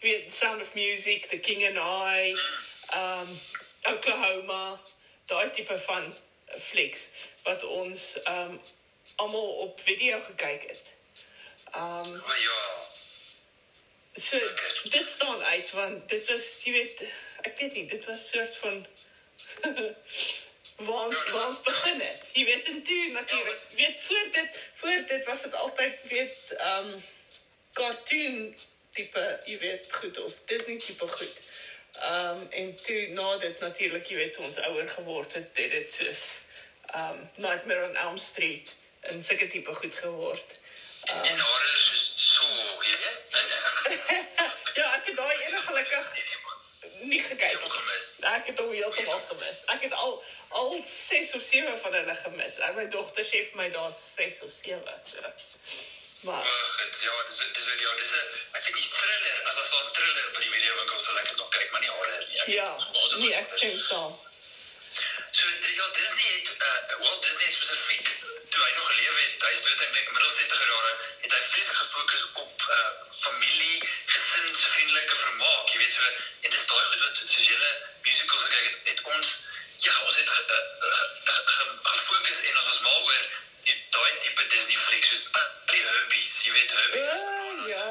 jy 0.00 0.08
weet 0.10 0.34
Sound 0.34 0.62
of 0.62 0.74
Music, 0.74 1.28
The 1.28 1.38
King 1.38 1.64
and 1.64 1.78
I, 1.78 2.34
ehm 2.92 3.28
um, 3.28 3.40
Oklahoma, 3.94 4.80
daai 5.26 5.50
tipe 5.50 5.78
van 5.88 6.14
flieks 6.70 7.08
wat 7.44 7.64
ons 7.64 8.08
ehm 8.22 8.56
um, 8.56 8.60
almal 9.16 9.50
op 9.66 9.80
video 9.80 10.20
gekyk 10.30 10.68
het. 10.68 10.82
Ehm 11.72 12.04
um, 12.04 12.22
Maar 12.26 12.40
ja, 12.40 12.62
So 14.16 14.38
dit 14.82 15.08
staan 15.10 15.42
uit 15.42 15.70
want 15.70 16.08
dit 16.08 16.28
was 16.30 16.50
jy 16.62 16.72
weet 16.72 17.00
ek 17.48 17.58
weet 17.58 17.72
nie 17.74 17.86
dit 17.90 18.04
was 18.06 18.28
soort 18.30 18.56
van 18.56 18.86
waar 20.86 21.06
ons, 21.06 21.30
waar 21.30 21.46
ons 21.46 21.62
begin 21.62 22.00
het. 22.00 22.22
Jy 22.32 22.44
weet 22.44 22.68
en 22.68 22.82
toe 22.82 23.10
natuurlik 23.12 23.60
weet 23.74 24.02
voor 24.02 24.28
dit 24.32 24.62
voor 24.74 25.04
dit 25.06 25.24
was 25.24 25.42
dit 25.42 25.54
altyd 25.54 25.98
weet 26.08 26.54
ehm 26.56 26.88
um, 26.88 27.04
cartoon 27.72 28.56
tipe 28.90 29.40
jy 29.44 29.58
weet 29.58 29.92
goed 29.92 30.18
of 30.20 30.32
Disney 30.44 30.78
tipe 30.78 31.08
goed. 31.08 31.40
Ehm 31.92 32.40
um, 32.40 32.46
en 32.50 32.74
toe 32.82 33.08
na 33.08 33.36
dit 33.38 33.60
natuurlik 33.60 34.06
jy 34.06 34.16
weet 34.16 34.36
ons 34.36 34.58
ouer 34.58 34.88
geword 34.88 35.32
het 35.32 35.50
het 35.52 35.70
dit 35.70 35.92
soos 35.92 36.24
ehm 36.86 37.10
um, 37.10 37.28
Nightmare 37.34 37.88
on 37.88 37.96
Elm 37.96 38.18
Street 38.18 38.74
en 39.00 39.24
sulke 39.24 39.46
tipe 39.46 39.74
goed 39.74 39.94
geword. 39.94 40.58
En 41.04 41.36
haar 41.38 41.72
is 41.74 42.03
nie 47.08 47.20
Ek 47.20 47.26
gekyk 47.32 47.60
nie. 47.60 48.28
Ek 48.30 48.46
het 48.50 48.58
hom 48.58 48.70
heeltemal 48.72 49.20
gemis. 49.28 49.64
Ek 49.74 49.80
het 49.86 49.92
al 49.92 50.14
al 50.60 50.70
6 50.86 51.34
of 51.34 51.42
7 51.42 51.78
van 51.82 51.92
hulle 51.98 52.14
gemis. 52.22 52.58
En 52.68 52.74
my 52.78 52.86
dogter 52.88 53.24
sê 53.24 53.42
vir 53.50 53.56
my 53.62 53.68
daar's 53.74 54.00
6 54.14 54.40
of 54.46 54.52
7. 54.52 55.00
So. 55.10 55.32
Maar 56.24 56.40
Ag, 56.40 56.76
dit 56.80 57.00
ja, 57.04 57.14
dis 57.28 57.38
dis 57.52 57.66
ja, 57.80 57.94
dis 58.00 58.10
'n 58.10 58.22
ek 58.56 58.62
weet 58.64 58.74
nie 58.74 58.88
thriller, 58.98 59.36
as 59.48 59.56
as 59.62 59.72
'n 59.72 59.90
thriller 59.96 60.30
by 60.34 60.40
die 60.44 60.52
videowinkel 60.56 61.00
sal 61.00 61.18
ek 61.18 61.28
dit 61.28 61.36
nog 61.36 61.48
kyk, 61.56 61.70
maar 61.72 61.80
nie 61.80 61.90
horror 61.96 62.22
nie. 62.28 62.40
Ek- 62.40 62.48
ja, 62.58 62.70
ons 63.02 63.16
nee, 63.18 63.34
ek 63.34 63.50
stem 63.56 63.78
saam. 63.78 64.14
So 65.32 65.46
ja, 65.80 65.86
Disney 65.98 66.28
het 66.38 66.48
uh, 66.68 66.98
Walt 67.02 67.22
Disney 67.22 67.50
spesifiek 67.52 68.06
toe 68.54 68.62
hy 68.64 68.70
nog 68.76 68.86
geleef 68.86 69.16
het, 69.20 69.42
hy 69.42 69.52
is 69.56 69.62
dood 69.66 69.80
in 69.86 69.92
die 69.96 70.04
middel 70.14 70.30
60er 70.38 70.68
jare, 70.72 70.92
het 71.24 71.32
hy 71.34 71.40
vreeslik 71.50 71.76
gefokus 71.82 72.24
op 72.44 72.66
uh, 72.70 72.76
familie, 73.20 73.76
gesinsvriendelike 74.34 75.16
vermaak, 75.22 75.72
jy 75.72 75.78
weet 75.82 75.94
so 75.98 76.04
en 76.44 76.50
dis 76.50 76.66
daai 76.70 76.84
goed 76.90 77.02
wat 77.06 77.22
soos 77.22 77.46
julle 77.50 77.70
musicals 78.06 78.46
gekyk 78.46 78.66
het, 78.70 78.78
het 78.90 79.00
ons 79.14 79.28
ja, 79.84 79.94
ons 80.06 80.16
het 80.16 80.28
ge, 80.28 80.42
uh, 80.56 80.62
ge, 80.80 81.02
ge, 81.24 81.34
ge, 81.56 81.64
gefokus 81.82 82.44
en 82.50 82.58
ons 82.60 82.68
was 82.70 82.80
mal 82.86 83.02
oor 83.08 83.24
die 83.66 83.76
daai 83.96 84.12
tipe 84.24 84.46
Disney 84.54 84.78
flieks 84.86 85.12
soos 85.12 85.28
uh, 85.40 85.44
die 85.72 85.82
Herbies, 85.82 86.34
jy 86.46 86.52
weet 86.56 86.74
Herbie. 86.78 87.04
Ah, 87.10 87.68
ja. 87.72 87.84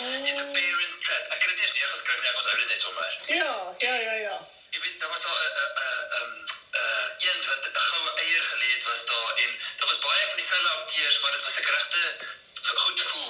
Jy 0.00 0.30
het 0.30 0.38
'n 0.40 0.52
parent 0.54 0.96
trap. 1.04 1.24
Ek 1.34 1.42
het 1.42 1.50
dit 1.50 1.60
eers 1.60 1.74
neergeskryf, 1.76 2.20
nee, 2.20 2.30
ek 2.30 2.38
onthou 2.40 2.56
dit 2.60 2.68
net 2.72 2.82
sommer. 2.82 3.10
Ja, 3.26 3.54
ja, 3.86 3.94
ja, 4.06 4.14
ja. 4.26 4.36
Jy 4.70 4.80
weet, 4.84 5.00
daar 5.00 5.12
was 5.14 5.24
al 5.24 5.36
'n 5.36 5.52
'n 5.56 5.70
'n 6.20 6.32
'n 6.80 7.28
een 7.28 7.40
wat 7.48 7.66
'n 7.68 7.80
goue 7.88 8.12
eier 8.24 8.44
gelê 8.52 8.68
het 8.74 8.84
was 8.90 9.00
daar 9.10 9.30
en 9.44 9.50
daar 9.78 9.88
was 9.92 9.98
baie 10.06 10.26
van 10.30 10.38
dieselfde 10.40 10.70
akteurs, 10.76 11.20
maar 11.20 11.32
dit 11.36 11.42
was 11.44 11.56
'n 11.58 11.70
regte 11.76 12.02
goed 12.84 13.00
voel. 13.10 13.29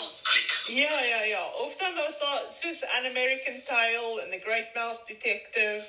Ja, 0.70 1.02
ja, 1.02 1.22
ja. 1.22 1.46
Of 1.46 1.76
dan 1.76 1.94
was 1.94 2.18
daar 2.18 2.42
soos 2.52 2.82
An 2.82 3.06
American 3.06 3.62
Tale 3.62 4.20
en 4.22 4.30
The 4.30 4.40
Great 4.44 4.74
Mouse 4.74 5.00
Detective 5.06 5.84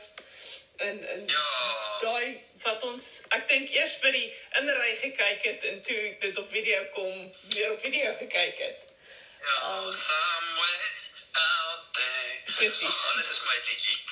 en 0.76 1.08
en 1.08 1.24
Ja. 1.28 1.98
daai 2.02 2.42
wat 2.64 2.84
ons 2.84 3.22
ek 3.30 3.48
dink 3.50 3.70
eers 3.70 4.00
by 4.02 4.12
die 4.12 4.34
inry 4.60 4.96
gekyk 5.02 5.44
het 5.46 5.64
en 5.72 5.82
toe 5.82 6.16
dit 6.20 6.38
op 6.38 6.50
video 6.50 6.86
kom 6.94 7.34
weer 7.54 7.72
op 7.72 7.80
video 7.82 8.16
gekyk 8.18 8.58
het. 8.58 8.80
Ja, 9.42 9.92
somewhere 9.92 10.90
out 11.32 11.94
there. 11.94 12.54
Precies. 12.56 12.98
Oh, 13.06 13.16
dit 13.16 13.30
is 13.30 13.40
my 13.46 13.58
liedjie. 13.68 14.00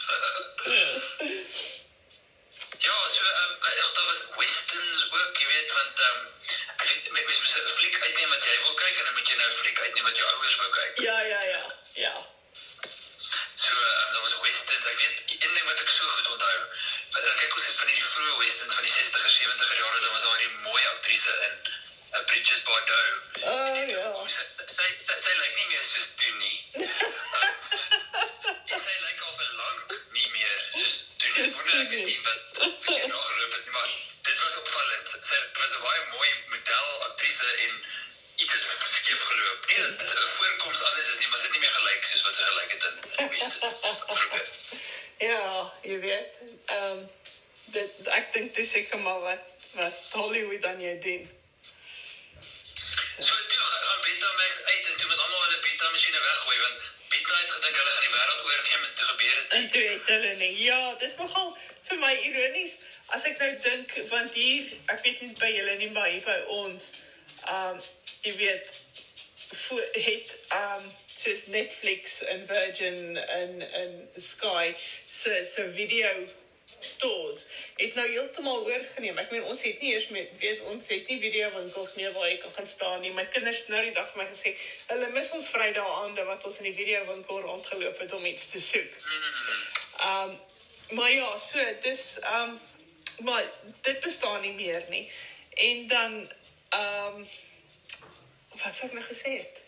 ja, 2.87 2.97
so 3.15 3.21
ehm 3.25 3.51
um, 3.51 3.57
ja, 3.79 3.85
daar 3.95 4.05
was 4.05 4.21
westerns 4.37 5.11
ook, 5.13 5.37
jy 5.37 5.47
weet, 5.53 5.71
want 5.73 5.99
ehm 5.99 6.17
um, 6.17 6.27
ek 6.81 6.87
weet 6.89 7.11
met 7.11 7.25
mens 7.25 7.39
moet 7.39 7.63
'n 7.63 7.77
fliek 7.77 7.95
uitneem 8.03 8.29
wat 8.29 8.43
jy 8.43 8.57
wil 8.65 8.73
kyk 8.81 8.97
en 8.97 9.05
dan 9.05 9.13
moet 9.13 9.27
jy 9.29 9.35
nou 9.37 9.49
'n 9.49 9.59
fliek 9.61 9.79
uitneem 9.79 10.05
wat 10.09 10.17
jou 10.17 10.27
ouers 10.33 10.55
wou 10.61 10.69
kyk. 10.79 10.99
Ja, 11.07 11.19
ja, 11.33 11.41
ja. 11.53 11.63
Ja. 12.05 12.13
So, 13.63 13.73
um, 13.75 14.13
daar 14.13 14.21
was 14.21 14.39
westerns, 14.41 14.85
ek 14.85 14.99
weet, 15.01 15.17
een 15.43 15.53
ding 15.55 15.65
wat 15.71 15.79
ek 15.79 15.89
so 15.89 16.05
goed 16.15 16.27
onthou, 16.33 16.57
want 17.11 17.25
ek 17.31 17.37
kyk 17.41 17.55
ons 17.57 17.67
is 17.67 17.79
van 17.81 17.87
die 17.91 18.03
vroeë 18.03 18.37
westerns 18.43 18.73
van 18.77 18.85
die 18.87 18.93
60er, 18.97 19.31
70er 19.39 19.77
jare, 19.83 19.99
dan 19.99 20.11
was 20.11 20.21
daar 20.21 20.37
die 20.37 20.53
mooi 20.67 20.83
aktrise 20.93 21.33
in 21.47 21.55
uh, 22.13 22.23
Bridget 22.25 22.63
Bardot. 22.63 23.15
Oh 23.43 23.89
ja. 23.95 24.05
Sy 24.35 24.43
sy 24.55 24.87
sy, 25.07 25.17
sy 25.25 25.33
lyk 25.41 25.55
nie 25.59 25.67
meer 25.71 25.85
soos 25.91 26.07
toe 26.19 26.33
nie. 26.43 26.57
en 28.73 28.79
sy 28.85 28.95
lyk 29.05 29.21
al 29.27 29.35
vir 29.41 29.51
lank 29.61 29.97
nie 30.15 30.29
meer 30.37 30.57
soos 30.77 30.95
toe 31.17 31.31
nie. 31.35 31.51
Wonder 31.55 31.83
ek 31.83 31.93
het 31.97 32.05
nie 32.05 32.19
wat 32.29 32.48
Ja, 45.29 45.73
jy 45.81 45.99
weet. 45.99 46.27
Ehm 46.65 46.91
um, 46.91 47.09
dit 47.73 48.07
ek 48.17 48.31
dink 48.33 48.53
dis 48.55 48.69
seker 48.71 48.99
maar 48.99 49.19
wat 49.19 49.49
wat 49.71 49.97
Hollywood 50.11 50.61
dan 50.61 50.79
jy 50.81 50.93
doen. 51.03 51.25
So 53.19 53.33
toe 53.49 53.59
gaan 53.59 53.83
gaan 53.87 54.01
Betamax 54.05 54.63
uit 54.65 54.85
en 54.85 54.95
toe 54.99 55.07
met 55.07 55.19
almal 55.25 55.43
hulle 55.43 55.59
beta 55.65 55.89
masjiene 55.95 56.21
weggooi 56.27 56.59
want 56.59 56.87
Beta 57.09 57.35
het 57.41 57.51
gedink 57.51 57.75
hulle 57.81 57.91
gaan 57.95 58.07
die 58.07 58.13
wêreld 58.15 58.45
oorneem 58.45 58.85
en 58.87 58.95
toe 58.95 59.09
gebeur 59.11 59.35
dit. 59.41 59.51
En 59.59 59.69
toe 59.75 59.83
het 59.89 60.07
hulle 60.13 60.33
nie. 60.43 60.53
Ja, 60.63 60.79
dis 61.03 61.19
nogal 61.19 61.51
vir 61.89 62.01
my 62.05 62.13
ironies 62.29 62.79
as 63.17 63.25
ek 63.25 63.43
nou 63.43 63.51
dink 63.67 63.93
want 64.13 64.33
hier, 64.39 64.71
ek 64.93 65.03
weet 65.03 65.21
nie 65.25 65.35
by 65.41 65.51
julle 65.57 65.75
nie, 65.83 65.91
maar 65.99 66.09
hier 66.13 66.25
by 66.25 66.39
ons, 66.61 66.91
ehm 67.43 67.75
um, 67.75 67.85
jy 68.23 68.35
weet 68.39 68.73
voor 69.67 69.85
het 70.07 70.35
ehm 70.47 70.87
um, 70.87 70.91
soos 71.19 71.47
Netflix 71.51 72.21
en 72.31 72.45
Virgin 72.47 73.17
en 73.17 73.61
en 73.81 73.95
Sky 74.15 74.75
se 75.07 75.43
se 75.53 75.71
video 75.75 76.27
stores 76.79 77.47
het 77.75 77.95
nou 77.95 78.07
heeltemal 78.07 78.63
oorgeneem. 78.65 79.17
Ek 79.19 79.31
meen 79.33 79.43
ons 79.51 79.61
het 79.65 79.81
nie 79.83 79.91
eers 79.93 80.07
met 80.15 80.31
weet 80.39 80.61
ons 80.71 80.87
het 80.87 81.11
nie 81.11 81.19
video 81.19 81.49
winkels 81.55 81.95
meer 81.97 82.13
waar 82.15 82.29
jy 82.29 82.37
kan 82.43 82.53
gaan 82.55 82.69
staan 82.69 83.01
nie. 83.03 83.11
My 83.15 83.25
kinders 83.33 83.63
het 83.63 83.71
nou 83.73 83.81
die 83.83 83.95
dag 83.95 84.07
vir 84.13 84.23
my 84.23 84.27
gesê, 84.31 84.53
hulle 84.91 85.09
mis 85.15 85.33
ons 85.35 85.49
Vrydae 85.51 85.95
aande 86.03 86.25
wat 86.29 86.45
ons 86.47 86.61
in 86.61 86.69
die 86.69 86.77
video 86.77 87.03
winkel 87.09 87.41
rondgeloop 87.47 87.99
het 87.99 88.15
om 88.15 88.25
iets 88.31 88.47
te 88.53 88.63
soek. 88.63 88.95
Um 90.11 90.37
maar 90.95 91.11
ja, 91.11 91.29
so 91.39 91.63
dis 91.83 92.05
um 92.33 92.59
maar 93.27 93.43
dit 93.83 93.99
bestaan 93.99 94.41
nie 94.41 94.55
meer 94.55 94.85
nie. 94.89 95.03
En 95.67 95.87
dan 95.87 96.19
um 96.79 97.25
wat 98.59 98.79
wou 98.79 98.87
ek 98.87 98.95
nou 98.95 99.09
gesê 99.11 99.41
het? 99.41 99.58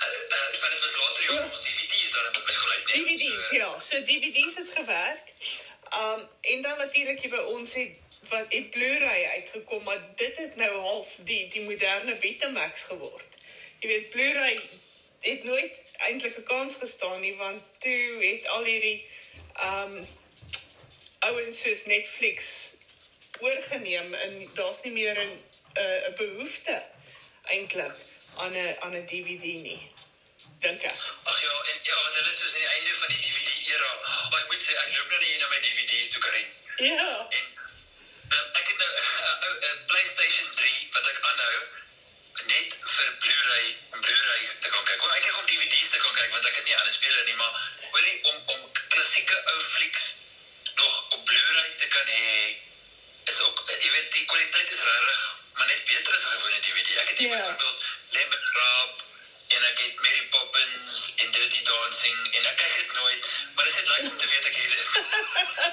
Uh, 0.00 0.06
uh, 0.06 0.60
van 0.60 0.70
dit 0.70 0.80
was 0.80 0.96
later 0.96 1.22
jare 1.22 1.50
ons 1.50 1.62
DVD's 1.62 2.10
daar 2.12 2.24
in 2.24 2.44
besluit 2.46 2.94
neem. 2.94 3.04
DVD's, 3.04 3.50
ja. 3.50 3.80
So 3.80 4.04
DVD's 4.04 4.54
het 4.54 4.70
gewerk. 4.74 5.32
Um 6.02 6.28
en 6.40 6.62
dan 6.62 6.78
natuurlik 6.78 7.30
by 7.30 7.36
ons 7.36 7.74
het 7.74 7.90
wat 8.28 8.46
het 8.48 8.70
Blu-ray 8.70 9.24
uitgekom, 9.24 9.82
maar 9.82 10.00
dit 10.16 10.36
het 10.36 10.56
nou 10.56 10.70
half 10.76 11.08
die 11.16 11.48
die 11.48 11.62
moderne 11.62 12.14
Betamax 12.14 12.82
geword. 12.82 13.36
Jy 13.80 13.88
weet 13.88 14.10
Blu-ray 14.10 14.60
het 15.20 15.44
nooit 15.44 15.72
eintlik 15.96 16.36
'n 16.38 16.42
kans 16.42 16.74
gestaan 16.74 17.20
nie 17.20 17.36
want 17.36 17.62
toe 17.78 18.24
het 18.24 18.46
al 18.46 18.64
hierdie 18.64 19.08
um 19.64 20.06
ouens 21.18 21.60
soos 21.60 21.84
Netflix 21.84 22.72
oorgeneem 23.40 24.14
en 24.14 24.50
daar's 24.54 24.82
nie 24.82 24.92
meer 24.92 25.18
'n 25.18 25.36
'n 25.74 26.02
'n 26.08 26.14
behoefte 26.16 26.82
eintlik 27.42 27.96
aan 28.44 28.52
'n 28.52 28.76
aan 28.84 28.94
'n 28.96 29.06
DVD 29.06 29.44
nie. 29.68 29.80
Dink 30.60 30.82
ek. 30.82 30.98
Ag 31.30 31.40
ja, 31.42 31.52
en 31.70 31.78
ja, 31.88 31.94
want 32.02 32.14
hulle 32.14 32.28
het 32.32 32.38
dus 32.42 32.52
aan 32.52 32.58
die 32.64 32.72
einde 32.76 32.94
van 33.02 33.08
die 33.12 33.20
DVD 33.24 33.50
era. 33.74 33.90
Maar 34.30 34.40
ek 34.40 34.46
moet 34.50 34.62
sê 34.66 34.72
ek 34.84 34.90
loop 34.96 35.08
nou 35.10 35.20
nie 35.24 35.38
na 35.40 35.48
my 35.48 35.58
DVD's 35.64 36.08
toe 36.12 36.20
Karin. 36.24 36.48
Ja. 36.76 37.08
En 37.38 37.46
uh, 38.34 38.44
ek 38.60 38.66
het 38.70 38.78
nou 38.82 38.90
'n 38.90 38.96
uh, 39.46 39.68
uh, 39.68 39.76
PlayStation 39.86 40.48
3 40.60 40.88
wat 40.92 41.06
ek 41.12 41.18
aanhou 41.30 41.58
net 42.52 42.70
vir 42.94 43.08
Blu-ray 43.22 43.66
Blu-ray 44.04 44.42
te 44.60 44.68
kan 44.68 44.84
kyk. 44.84 45.00
Wel 45.02 45.14
eintlik 45.14 45.38
om 45.40 45.46
DVD's 45.50 45.90
te 45.90 45.98
kan 46.04 46.14
kyk 46.18 46.30
want 46.36 46.44
ek 46.50 46.56
het 46.56 46.64
nie 46.64 46.76
ander 46.76 46.94
spele 46.94 47.24
nie, 47.24 47.34
maar 47.42 47.52
hoorie 47.90 48.24
om 48.24 48.36
om 48.54 48.60
klassieke 48.88 49.36
ou 49.52 49.60
flieks 49.60 50.04
nog 50.74 50.94
op 51.16 51.24
Blu-ray 51.24 51.70
te 51.82 51.86
kan 51.96 52.06
hê 52.06 52.56
is 53.32 53.38
ook 53.40 53.58
uh, 53.68 53.76
jy 53.84 53.90
weet 53.96 54.12
die 54.12 54.24
kwaliteit 54.24 54.70
is 54.76 54.82
regtig 54.88 55.28
maar 55.54 55.66
net 55.66 55.84
beter 55.84 56.14
as 56.14 56.24
gewone 56.24 56.60
DVD. 56.60 56.96
Ek 57.02 57.08
het 57.08 57.18
hier 57.18 57.28
Ja. 57.28 57.36
byvoorbeeld 57.36 57.84
Lemon 58.12 58.44
Drop 58.50 59.02
en 59.56 59.64
ek 59.70 59.78
het 59.84 60.00
Mary 60.04 60.24
Poppins 60.34 60.98
en 61.16 61.30
Dirty 61.36 61.62
Dancing 61.68 62.18
en 62.38 62.50
ek 62.50 62.56
kyk 62.62 62.74
dit 62.80 62.92
nooit, 62.98 63.30
maar 63.54 63.64
dit 63.64 63.72
is 63.72 63.78
net 63.80 63.88
lekker 63.92 64.10
om 64.10 64.18
te 64.20 64.28
weet 64.32 64.50
ek 64.50 64.56
het 64.60 64.70
dit. 64.74 64.88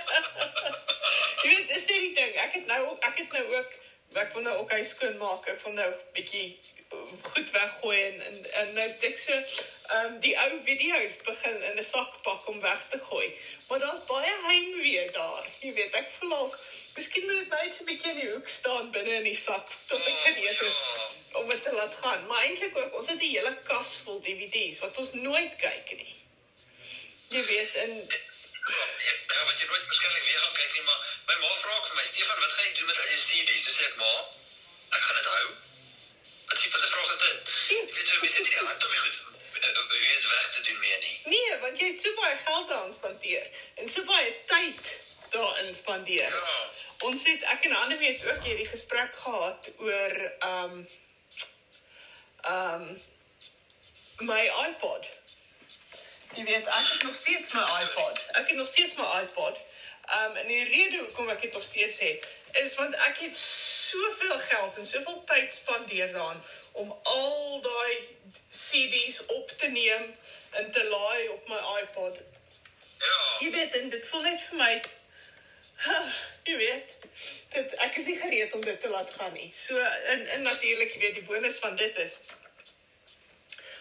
Jy 1.43 1.49
weet, 1.51 1.67
dis 1.73 1.85
die 1.89 2.13
ding. 2.13 2.33
Ek 2.45 2.57
het 2.57 2.65
nou 2.69 2.79
ook 2.91 3.05
ek 3.09 3.21
het 3.23 3.37
nou 3.37 3.45
ook 3.55 3.75
ek 4.17 4.33
wil 4.33 4.47
nou 4.47 4.55
ook 4.63 4.71
hy 4.73 4.81
skoon 4.87 5.17
maak. 5.21 5.45
Ek 5.51 5.61
wil 5.65 5.75
nou 5.77 5.89
bietjie 6.15 6.47
uh, 6.93 7.03
goed 7.29 7.51
weggooi 7.53 7.97
en 8.03 8.21
en, 8.29 8.39
en 8.61 8.73
nou 8.77 8.87
ek 9.09 9.21
so 9.21 9.35
ehm 9.37 10.05
um, 10.05 10.17
die 10.23 10.33
ou 10.41 10.49
video's 10.65 11.19
begin 11.27 11.61
in 11.69 11.77
'n 11.79 11.89
sakpak 11.91 12.47
om 12.53 12.61
weg 12.61 12.81
te 12.91 12.99
gooi. 13.09 13.27
Maar 13.67 13.79
daar's 13.85 14.03
baie 14.09 14.33
heimwee 14.47 15.11
daar. 15.11 15.45
Jy 15.61 15.73
weet, 15.73 15.93
ek 16.01 16.09
voel 16.19 16.35
al 16.35 16.49
Miskien 16.97 17.25
moet 17.25 17.39
dit 17.39 17.49
net 17.49 17.75
so 17.75 17.83
'n 17.83 17.89
bietjie 17.89 18.11
in 18.11 18.19
die 18.19 18.31
hoek 18.33 18.47
staan 18.49 18.91
binne 18.91 19.13
in 19.21 19.27
die 19.29 19.37
sak 19.37 19.67
tot 19.89 20.05
ek 20.11 20.17
gereed 20.25 20.61
is 20.69 20.77
om 21.39 21.49
dit 21.49 21.63
te 21.63 21.73
laat 21.79 21.95
gaan. 22.01 22.25
Maar 22.29 22.43
eintlik 22.45 22.77
ook, 22.77 22.93
ons 22.99 23.09
het 23.11 23.21
'n 23.21 23.33
hele 23.33 23.53
kas 23.69 23.91
vol 24.03 24.21
DVD's 24.21 24.79
wat 24.85 24.97
ons 24.97 25.11
nooit 25.13 25.53
kyk 25.65 25.91
nie. 26.01 26.15
Jy 27.29 27.43
weet, 27.45 27.75
en 27.83 27.91
Ja, 28.67 29.45
wat 29.45 29.59
jy 29.59 29.67
nooit 29.67 29.85
waarskynlik 29.89 30.23
weer 30.29 30.39
gaan 30.39 30.53
kyk 30.59 30.73
nie, 30.73 30.81
maar 30.89 30.99
my 31.27 31.35
ma 31.41 31.53
vra 31.61 31.75
vir 31.83 31.95
my, 31.95 32.03
Stefan, 32.03 32.39
wat 32.39 32.51
gaan 32.55 32.65
jy 32.67 32.73
doen 32.77 32.89
met 32.89 32.99
al 33.01 33.07
jou 33.13 33.19
CD's? 33.27 33.63
Dis 33.67 33.79
ek, 33.87 33.95
ma, 34.01 34.11
ek 34.97 35.01
gaan 35.05 35.19
dit 35.19 35.29
hou. 35.35 35.47
Wat 36.47 36.65
wat 36.73 36.81
'n 36.81 36.91
vraag 36.95 37.11
is 37.13 37.21
dit? 37.25 37.53
Jy 37.69 37.93
weet 37.95 38.07
so, 38.07 38.19
mense 38.21 38.35
het 38.35 38.45
nie 38.47 38.55
die 38.55 38.65
hart 38.67 38.85
om 38.85 38.91
dit 38.91 38.99
goed 38.99 39.17
eh, 39.61 39.69
eh, 39.69 39.89
weet 39.89 40.29
weg 40.31 40.49
te 40.55 40.61
doen 40.61 40.79
meer 40.79 40.99
nie. 41.05 41.15
Nee, 41.23 41.59
want 41.59 41.79
jy 41.79 41.91
het 41.91 42.01
so 42.01 42.13
baie 42.21 42.37
geld 42.45 42.67
daaraan 42.69 42.93
spandeer 42.93 43.47
en 43.75 43.89
so 43.89 44.03
baie 44.03 44.35
tyd 44.45 44.83
daarin 45.29 45.73
spandeer 45.75 46.31
Ja. 46.33 46.76
Ons 47.03 47.25
het 47.25 47.43
ek 47.53 47.65
en 47.69 47.75
Anne 47.75 47.97
het 47.99 48.25
ook 48.25 48.43
hierdie 48.43 48.67
gesprek 48.67 49.15
gehad 49.15 49.69
oor 49.77 50.15
ehm 50.39 50.63
um, 50.63 50.87
ehm 52.41 52.81
um, 52.81 53.01
my 54.17 54.43
iPod. 54.65 55.05
Jy 56.33 56.43
weet, 56.43 56.65
ek 56.65 56.87
het 56.93 57.03
nog 57.03 57.15
steeds 57.15 57.53
my 57.53 57.65
iPod. 57.81 58.21
Ek 58.27 58.47
het 58.47 58.57
nog 58.57 58.67
steeds 58.67 58.95
my 58.95 59.05
iPod. 59.21 59.59
Ehm 60.05 60.29
um, 60.29 60.35
en 60.35 60.47
die 60.47 60.63
rede 60.63 60.97
hoekom 60.97 61.29
ek 61.29 61.41
dit 61.41 61.53
nog 61.53 61.63
steeds 61.63 61.99
het, 61.99 62.27
is 62.63 62.75
want 62.75 62.95
ek 62.95 63.17
het 63.17 63.37
soveel 63.37 64.39
geld 64.39 64.77
en 64.77 64.87
soveel 64.87 65.23
tyd 65.25 65.53
spandeer 65.53 66.11
daaraan 66.11 66.43
om 66.71 66.99
al 67.03 67.61
daai 67.61 68.07
CD's 68.49 69.25
op 69.25 69.49
te 69.57 69.67
neem 69.67 70.15
en 70.51 70.71
te 70.71 70.83
laai 70.87 71.27
op 71.27 71.47
my 71.47 71.61
iPod. 71.81 72.17
Ja. 72.97 73.17
Jy 73.39 73.51
weet, 73.51 73.75
en 73.75 73.89
dit 73.89 74.07
voel 74.07 74.21
net 74.21 74.41
vir 74.49 74.57
my 74.57 74.81
jy 76.47 76.55
weet, 76.57 76.95
dit 77.53 77.77
ek 77.85 77.99
is 78.01 78.09
nie 78.09 78.17
gereed 78.19 78.53
om 78.53 78.63
dit 78.65 78.81
te 78.81 78.89
laat 78.89 79.11
gaan 79.19 79.33
nie. 79.33 79.51
So 79.55 79.77
en 80.13 80.25
en 80.37 80.41
natuurlik, 80.41 80.97
weet, 81.01 81.19
die 81.19 81.27
bonus 81.29 81.61
van 81.63 81.75
dit 81.75 82.03
is 82.05 82.19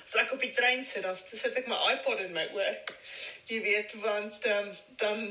as 0.07 0.15
ek 0.23 0.37
op 0.37 0.41
die 0.41 0.53
trein 0.55 0.85
sit, 0.87 1.03
dan 1.03 1.17
sit 1.19 1.57
ek 1.59 1.67
my 1.71 1.79
iPod 1.97 2.21
in 2.23 2.37
my 2.37 2.45
oor. 2.55 2.77
Jy 3.51 3.59
weet, 3.65 3.95
want 4.05 4.45
um, 4.53 4.69
dan 5.03 5.25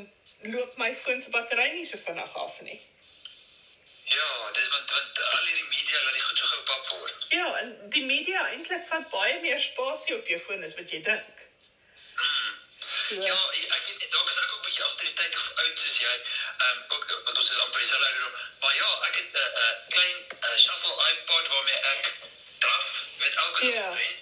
loop 0.52 0.76
my 0.82 0.92
foon 1.04 1.22
se 1.24 1.32
battery 1.32 1.70
nie 1.78 1.86
so 1.88 2.00
vinnig 2.04 2.36
af 2.42 2.60
nie. 2.68 2.82
Ja, 4.06 4.28
dit 4.58 4.68
want 4.74 4.92
want 4.98 5.22
al 5.30 5.48
hierdie 5.48 5.70
media 5.72 6.02
laat 6.04 6.18
die 6.18 6.26
goed 6.26 6.42
so 6.42 6.52
gepap 6.52 6.92
word. 6.92 7.24
Ja, 7.38 7.48
en 7.62 7.72
die 7.96 8.04
media 8.06 8.44
eintlik 8.52 8.86
vat 8.92 9.08
baie 9.14 9.40
meer 9.46 9.64
spasie 9.64 10.18
op 10.20 10.28
jou 10.30 10.42
foon 10.44 10.68
as 10.68 10.76
wat 10.78 10.92
jy 10.92 11.02
dink. 11.08 11.45
So, 13.16 13.22
Ja, 13.24 13.36
ek 13.76 13.84
weet 13.88 14.00
nie 14.00 14.10
dalk 14.12 14.30
is 14.30 14.36
ek 14.44 14.52
ook 14.54 14.60
'n 14.60 14.66
bietjie 14.68 14.84
agter 14.84 15.06
die 15.06 15.14
tyd 15.20 15.36
of 15.40 15.46
oud 15.62 15.78
soos 15.80 15.98
jy. 16.04 16.16
Ehm 16.16 16.70
um, 16.70 16.80
ook 16.96 17.06
want 17.26 17.38
ons 17.38 17.50
is 17.50 17.60
amper 17.64 17.80
dieselfde 17.80 18.06
ouderdom. 18.08 18.34
Maar 18.60 18.76
ja, 18.76 18.90
ek 19.08 19.16
het 19.20 19.32
'n 19.32 19.38
uh, 19.38 19.62
uh, 19.64 19.74
klein 19.94 20.18
uh, 20.44 20.56
shuffle 20.64 20.94
iPod 21.12 21.48
waarmee 21.54 21.80
ek 21.94 22.04
draf, 22.64 22.88
weet 23.22 23.36
elke 23.46 23.66
Ja. 23.66 23.72
dag 23.90 23.96
wen. 24.00 24.16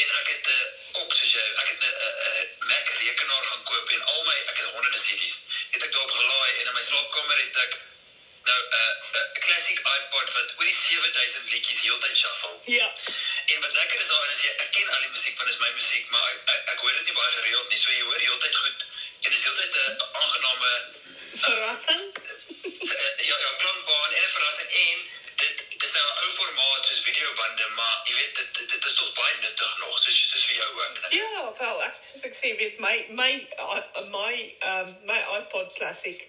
En 0.00 0.08
ek 0.20 0.28
het 0.34 0.46
'n 0.46 0.50
uh, 0.52 1.00
ook 1.00 1.14
soos 1.14 1.32
jy, 1.32 1.46
ek 1.62 1.68
het 1.72 1.80
'n 1.80 1.94
uh, 2.06 2.12
uh, 2.26 2.44
Mac 2.68 2.86
rekenaar 3.04 3.44
gaan 3.50 3.62
koop 3.62 3.88
en 3.96 4.02
al 4.12 4.22
my 4.28 4.36
ek 4.50 4.56
het 4.60 4.70
honderde 4.74 5.00
CD's. 5.06 5.34
Het 5.70 5.82
ek 5.82 5.92
daarop 5.92 6.10
gelaai 6.20 6.52
en 6.60 6.66
in 6.66 6.72
my 6.78 6.84
slaapkamer 6.88 7.38
het 7.44 7.56
ek 7.64 7.72
nou 8.50 8.60
'n 8.62 8.74
uh, 8.80 8.85
wat 10.56 10.64
oor 10.64 10.70
die 10.72 10.76
7000 10.76 11.50
liedjies 11.52 11.80
heeltyd 11.80 12.16
shuffle. 12.16 12.54
ja. 12.64 12.88
En 13.46 13.60
wat 13.60 13.72
lekker 13.72 13.98
is 14.00 14.06
daarin 14.06 14.30
is 14.30 14.40
jy 14.42 14.50
ek 14.64 14.70
ken 14.76 14.88
al 14.94 15.00
die 15.00 15.08
musiek 15.16 15.36
want 15.36 15.48
dit 15.50 15.54
is 15.54 15.60
my 15.64 15.70
musiek, 15.74 16.08
maar 16.10 16.28
ek, 16.32 16.40
ek, 16.54 16.62
ek 16.72 16.78
hoor 16.80 16.92
dit 16.98 17.04
nie 17.04 17.12
baie 17.18 17.32
gereeld 17.38 17.68
nie. 17.68 17.78
So 17.82 17.90
jy 17.90 18.00
hoor 18.08 18.18
heeltyd 18.28 18.56
goed 18.56 18.80
en 19.22 19.30
dit 19.30 19.38
is 19.38 19.44
heeltyd 19.44 19.74
'n 19.76 20.00
aangename 20.22 20.72
Verrassing. 21.36 22.02
eh, 22.94 23.26
ja 23.28 23.36
ja 23.44 23.50
klankbaan 23.62 24.12
en 24.12 24.30
verrassing 24.36 24.70
en 24.70 24.98
dit 25.36 25.56
dit 25.70 25.82
is 25.82 25.92
nou 25.92 26.06
'n 26.06 26.24
ou 26.24 26.30
formaat 26.30 26.84
soos 26.84 27.00
videobande, 27.08 27.66
maar 27.78 28.00
jy 28.08 28.14
weet 28.14 28.36
dit 28.36 28.54
dit, 28.58 28.70
dit 28.70 28.84
is 28.84 28.94
tog 28.94 29.12
baie 29.12 29.36
nuttig 29.40 29.78
nog 29.78 29.98
soos 29.98 30.28
soos 30.30 30.44
vir 30.44 30.56
jou 30.56 30.70
ook. 30.80 31.00
né? 31.00 31.08
Ja, 31.16 31.52
wel, 31.58 31.82
ek 31.82 31.96
soos 32.12 32.22
ek 32.24 32.34
sê, 32.34 32.56
weet 32.56 32.78
my 32.78 33.06
my 33.08 33.32
uh, 33.58 33.82
my 34.10 34.56
um 34.72 34.96
my 35.04 35.20
iPod 35.38 35.74
Classic 35.76 36.24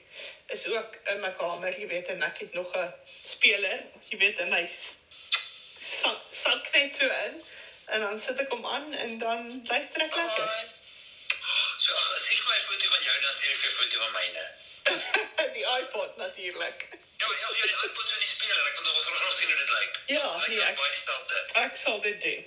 is 0.47 0.67
ook 0.67 0.95
in 1.05 1.19
my 1.19 1.31
kamer, 1.31 1.79
jy 1.79 1.87
weet, 1.87 2.07
en 2.07 2.23
ek 2.23 2.37
het 2.37 2.53
nog 2.53 2.75
'n 2.75 2.93
speler, 3.27 3.83
jy 4.09 4.17
weet, 4.21 4.39
en 4.39 4.53
hy 4.53 4.63
sak 5.79 6.19
sak 6.31 6.71
net 6.73 6.95
so 6.95 7.05
in 7.25 7.41
en 7.95 8.01
dan 8.03 8.19
sit 8.19 8.39
ek 8.43 8.51
hom 8.51 8.65
aan 8.67 8.93
en 8.93 9.17
dan 9.21 9.45
luister 9.67 10.01
ek 10.03 10.15
lekker. 10.15 10.43
Alright. 10.43 10.73
So 11.79 11.95
ag, 11.95 12.07
as 12.17 12.25
jy 12.29 12.35
vir 12.41 12.49
my 12.53 12.59
foto 12.67 12.89
van 12.93 13.03
jou 13.07 13.15
dan 13.25 13.33
stuur 13.37 13.51
ek 13.53 13.61
vir 13.63 13.75
foto 13.79 13.99
van 14.03 14.11
myne. 14.17 14.45
die 15.57 15.65
iPod 15.79 16.17
natuurlik. 16.17 16.85
Ja, 17.21 17.27
ja, 17.41 17.47
ja, 17.59 17.63
die 17.71 17.79
iPod 17.87 18.05
so 18.07 18.19
nie 18.19 18.29
speler. 18.33 18.59
Ek 18.67 18.75
kan 18.75 18.83
nog 18.89 18.97
wel 18.97 19.15
graag 19.21 19.33
sien 19.39 19.51
hoe 19.51 19.57
dit 19.63 19.71
lyk. 19.77 19.99
Ja, 20.17 20.27
nee, 20.47 20.61
ek- 20.67 20.83
dieselfde. 20.97 21.41
Ek 21.63 21.77
sal 21.83 21.99
dit 22.05 22.21
doen. 22.21 22.45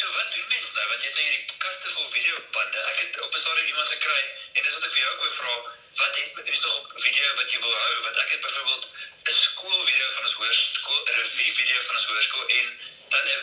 So 0.00 0.06
wat 0.16 0.28
doen 0.34 0.46
mense 0.52 0.70
nou? 0.76 0.84
Want 0.92 1.02
jy 1.02 1.08
het 1.10 1.16
nou 1.18 1.24
hierdie 1.28 1.56
kaste 1.64 1.88
vol 1.96 2.06
videobande. 2.12 2.84
Ek 2.92 2.98
het 3.04 3.20
op 3.24 3.34
'n 3.34 3.42
stadium 3.44 3.66
iemand 3.72 3.88
gekry 3.96 4.20
en 4.54 4.62
dis 4.62 4.74
wat 4.76 4.84
ek 4.88 4.92
vir 4.94 5.02
jou 5.04 5.10
ook 5.14 5.24
wou 5.24 5.32
vra. 5.40 5.54
Wat 6.00 6.16
het 6.20 6.48
is 6.54 6.60
nog 6.66 6.76
op 6.80 7.00
video 7.06 7.34
wat 7.40 7.50
jy 7.52 7.58
wil 7.64 7.74
hou? 7.80 7.94
Want 8.06 8.16
ek 8.24 8.30
het 8.36 8.40
byvoorbeeld 8.46 8.86
'n 9.30 9.34
skoolvideo 9.34 10.08
van 10.14 10.24
ons 10.26 10.32
hoërskool, 10.38 11.02
'n 11.02 11.14
revue 11.16 11.52
video 11.58 11.80
van 11.86 11.96
ons 11.96 12.06
hoërskool 12.06 12.46
en 12.58 12.66
dan 13.12 13.26
'n 13.26 13.34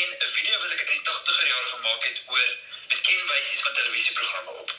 en 0.00 0.10
'n 0.24 0.30
video 0.36 0.58
wat 0.60 0.70
ek 0.74 0.80
in 0.80 0.98
die 0.98 1.06
80er 1.08 1.46
jare 1.46 1.70
gemaak 1.74 2.04
het 2.08 2.18
oor 2.34 2.50
met 2.88 3.00
kenwysies 3.08 3.62
van 3.64 3.74
televisieprogramme 3.78 4.50
op. 4.62 4.70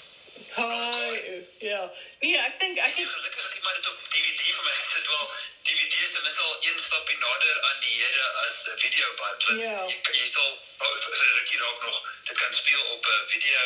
Hi. 0.56 1.44
Ja. 1.72 1.82
Nee, 2.20 2.38
ek 2.38 2.60
dink 2.60 2.78
ek 2.78 2.96
het 2.96 3.10
gelukkig 3.10 3.44
het 3.44 3.58
iemand 3.60 3.76
dit 3.76 3.88
op 3.92 4.00
DVD 4.14 4.42
vir 4.56 4.64
my 4.68 4.74
gesit. 4.78 5.08
Wel, 5.08 5.26
DVD's 5.64 6.02
is 6.02 6.24
meestal 6.24 6.56
een 6.70 6.80
stapie 6.86 7.18
nader 7.18 7.62
aan 7.68 7.80
die 7.84 7.96
hede 8.02 8.26
as 8.46 8.56
'n 8.72 8.80
videoband. 8.86 9.44
Ja. 9.66 9.78
Jy 9.92 10.00
jy 10.20 10.26
sal 10.36 10.50
oh, 10.78 10.96
vir 11.04 11.12
'n 11.28 11.36
rukkie 11.40 11.62
dalk 11.66 11.86
nog 11.86 12.02
dit 12.28 12.38
kan 12.38 12.52
speel 12.62 12.84
op 12.96 13.06
'n 13.06 13.28
video 13.36 13.62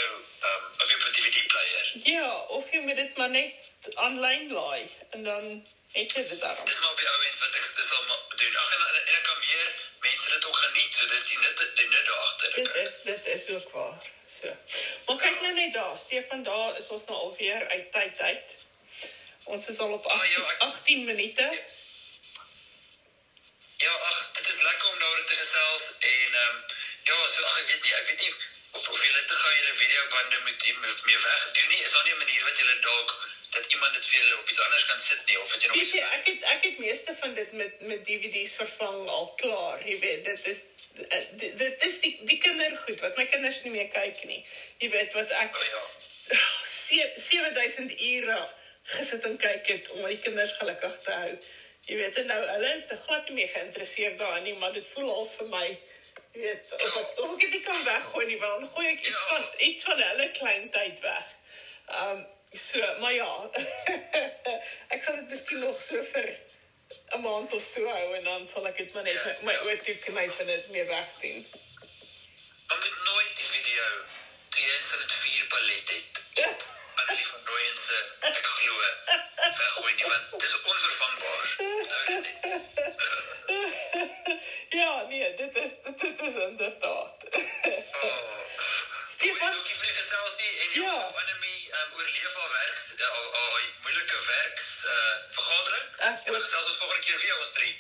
um, 0.50 0.64
of 0.82 0.94
op 0.96 1.08
'n 1.08 1.16
DVD 1.18 1.48
player. 1.54 1.86
ja, 2.16 2.30
of 2.58 2.72
jy 2.72 2.80
moet 2.80 3.02
dit 3.04 3.18
maar 3.18 3.30
net 3.30 3.96
aanlyn 3.96 4.52
laai 4.52 4.90
en 5.10 5.24
dan 5.24 5.66
het 5.96 6.12
jy 6.16 6.24
dit 6.32 6.40
daarop. 6.44 6.66
Dis 6.72 6.80
maar 6.84 6.96
die 7.02 7.08
ou 7.12 7.20
end 7.30 7.40
wat 7.44 7.56
ek 7.60 7.68
dis 7.80 7.92
al 7.98 8.06
doen. 8.42 8.58
Ag 8.64 8.74
en, 8.78 8.84
en, 8.88 9.08
ek 9.18 9.24
kan 9.30 9.40
meer 9.46 9.68
mense 10.08 10.30
dit 10.34 10.46
ook 10.50 10.60
geniet. 10.64 10.92
So 11.00 11.08
dis 11.14 11.26
die 11.30 11.40
nut 11.44 11.64
die 11.82 11.88
nut 11.94 12.12
agter. 12.18 12.54
Dit 12.60 12.76
is 12.84 13.02
dit 13.10 13.30
is 13.38 13.48
ook 13.56 13.72
waar. 13.78 14.10
So. 14.38 14.52
Maar 15.08 15.18
kyk 15.24 15.42
nou 15.42 15.54
net 15.62 15.74
daar, 15.74 15.98
Stefan, 15.98 16.44
daar 16.44 16.78
is 16.82 16.88
ons 16.98 17.06
nou 17.10 17.18
alweer 17.28 17.68
uit 17.76 17.92
tyd 17.98 18.20
uit. 18.30 18.56
Ons 19.56 19.68
is 19.74 19.80
al 19.80 19.92
op 20.00 20.06
Ah, 20.06 20.26
ja, 20.32 20.40
18, 20.42 20.52
ek- 20.56 20.62
18 20.70 21.06
minute. 21.06 21.48
Ja, 23.78 23.92
ag, 24.10 24.20
dit 24.34 24.48
is 24.48 24.62
lekker 24.62 24.88
om 24.90 25.00
daaroor 25.00 25.24
te 25.30 25.36
gesels 25.44 25.86
en 26.00 26.34
ehm 26.34 26.56
um, 26.56 26.64
ja, 27.10 27.18
so 27.34 27.44
ag 27.50 27.58
ek 27.62 27.68
weet 27.72 27.84
nie, 27.84 27.94
ek 28.02 28.08
weet 28.10 28.22
nie 28.26 28.34
of 28.76 28.88
of 28.90 29.04
julle 29.06 29.24
te 29.30 29.36
gou 29.42 29.52
julle 29.58 29.74
videobande 29.82 30.40
moet 30.46 30.66
moet 30.82 31.06
mee 31.06 31.20
wegdoen 31.26 31.68
nie. 31.74 31.82
Is 31.88 31.92
daar 31.92 32.04
nie 32.08 32.14
'n 32.16 32.18
manier 32.24 32.44
wat 32.48 32.58
julle 32.62 32.80
dalk 32.88 33.12
dat 33.58 33.66
iemand 33.74 33.94
dit 33.98 34.06
vir 34.12 34.18
julle 34.22 34.38
op 34.40 34.50
iets 34.50 34.60
anders 34.66 34.86
kan 34.92 35.00
sit 35.00 35.22
nie 35.30 35.40
of 35.42 35.52
het 35.54 35.62
jy 35.64 35.68
nog 35.72 35.78
Weet 35.82 35.94
jy, 35.98 36.04
ek 36.20 36.26
het 36.32 36.44
ek 36.56 36.64
het 36.70 36.78
meeste 36.86 37.16
van 37.22 37.34
dit 37.40 37.52
met 37.62 37.82
met 37.92 38.06
DVD's 38.08 38.54
vervang 38.62 39.08
al 39.18 39.30
klaar. 39.42 39.86
Jy 39.88 40.00
weet, 40.04 40.26
dit 40.26 40.48
is 40.54 40.60
eh, 41.10 41.24
dit, 41.44 41.58
dit 41.64 41.86
is 41.90 42.00
die 42.04 42.14
die 42.32 42.38
kindergoed 42.44 43.00
wat 43.08 43.18
my 43.22 43.26
kinders 43.32 43.62
nie 43.64 43.72
meer 43.78 43.90
kyk 43.96 44.24
nie. 44.32 44.42
Jy 44.84 44.90
weet 44.98 45.14
wat 45.20 45.32
ek 45.46 45.56
Oh 45.62 45.66
ja. 45.72 45.84
se- 46.64 47.12
7000 47.16 48.00
ure 48.02 48.40
gesit 48.96 49.24
en 49.26 49.38
kyk 49.42 49.68
het 49.74 49.90
om 49.96 50.02
my 50.06 50.16
kinders 50.28 50.52
gelukkig 50.60 51.00
te 51.08 51.12
hou. 51.12 51.32
Jy 51.86 51.96
weet 52.02 52.16
en 52.22 52.26
nou 52.34 52.40
hulle 52.52 52.76
is 52.76 52.86
te 52.90 52.98
glad 53.08 53.28
nie 53.30 53.36
meer 53.40 53.52
geïnteresseerd 53.54 54.18
daarin 54.18 54.44
nie, 54.44 54.54
maar 54.62 54.74
dit 54.74 54.86
voel 54.94 55.10
al 55.16 55.28
vir 55.38 55.48
my 55.52 55.66
jy 56.36 56.42
weet 56.42 56.72
of 56.78 56.96
ek 57.02 57.20
of 57.24 57.34
ek 57.36 57.52
dit 57.52 57.64
kan 57.66 57.84
weggooi 57.88 58.26
nie, 58.30 58.38
want 58.42 58.60
dan 58.62 58.70
gooi 58.76 58.88
ek 58.94 59.06
iets 59.10 59.26
van 59.32 59.44
iets 59.70 59.84
van 59.90 60.02
hulle 60.10 60.32
klein 60.40 60.70
tyd 60.80 61.00
weg. 61.06 61.36
Um 62.04 62.26
so, 62.58 63.00
maar 63.00 63.14
ja. 63.14 63.50
ek 64.96 65.04
sal 65.04 65.16
dit 65.16 65.30
miskien 65.30 65.60
nog 65.60 65.82
so 65.82 66.04
vir 66.14 66.28
'n 67.16 67.22
maand 67.22 67.54
of 67.54 67.64
so 67.64 67.88
hou 67.88 68.16
en 68.16 68.24
dan 68.24 68.48
sal 68.48 68.68
ek 68.68 68.78
dit 68.78 68.94
maar 68.94 69.04
net 69.04 69.24
my, 69.26 69.34
my 69.50 69.56
oë 69.66 69.78
toe 69.88 69.96
knyp 70.06 70.40
en 70.44 70.52
dit 70.52 70.70
meer 70.76 70.88
wegdoen. 70.92 71.40
Maar 72.68 72.80
met 72.84 72.98
nooit 73.10 73.36
die 73.42 73.50
video 73.56 73.88
jy 74.56 74.68
in 74.68 75.02
dit 75.02 75.14
vier 75.24 75.48
ballet 75.54 75.90
het. 75.96 76.12
Annelie 77.00 77.28
van 77.28 77.42
Rooyen 77.50 77.78
se 77.86 77.98
ek 78.30 78.38
glo 78.52 78.74
weggooi 79.60 79.94
nie 79.96 80.08
want 80.12 80.40
dis 80.44 80.56
onvervangbaar. 80.74 81.48
Dit 82.08 82.26
net. 82.28 83.04
ja, 84.82 85.06
nee, 85.10 85.36
dit 85.36 85.56
is 85.64 85.72
dit 86.04 86.20
is 86.30 86.36
inderdaad. 86.48 87.30
Oh. 88.02 88.36
Stefan, 89.06 89.52
Dankie 89.52 89.76
vir 89.76 89.88
die 89.88 89.98
geselsie 90.00 90.52
en 90.64 90.70
jy 90.80 90.84
Ja. 90.86 91.35
Ja. 91.76 91.84
op 91.84 92.00
Annelie 92.00 92.24
um, 92.26 92.32
oorleef 92.32 92.34
haar 92.34 92.52
werk 92.52 92.80
uh, 93.00 93.08
al 93.18 93.34
al 93.40 93.52
haar 93.52 93.68
moeilike 93.82 94.20
werks 94.26 94.68
uh, 94.86 95.16
vergadering. 95.30 95.88
Ek 95.98 96.28
En 96.28 96.36
ons 96.36 96.44
gesels 96.44 96.66
ons 96.66 96.78
volgende 96.78 97.04
keer 97.06 97.20
weer 97.20 97.38
ons 97.40 97.52
drie. 97.60 97.75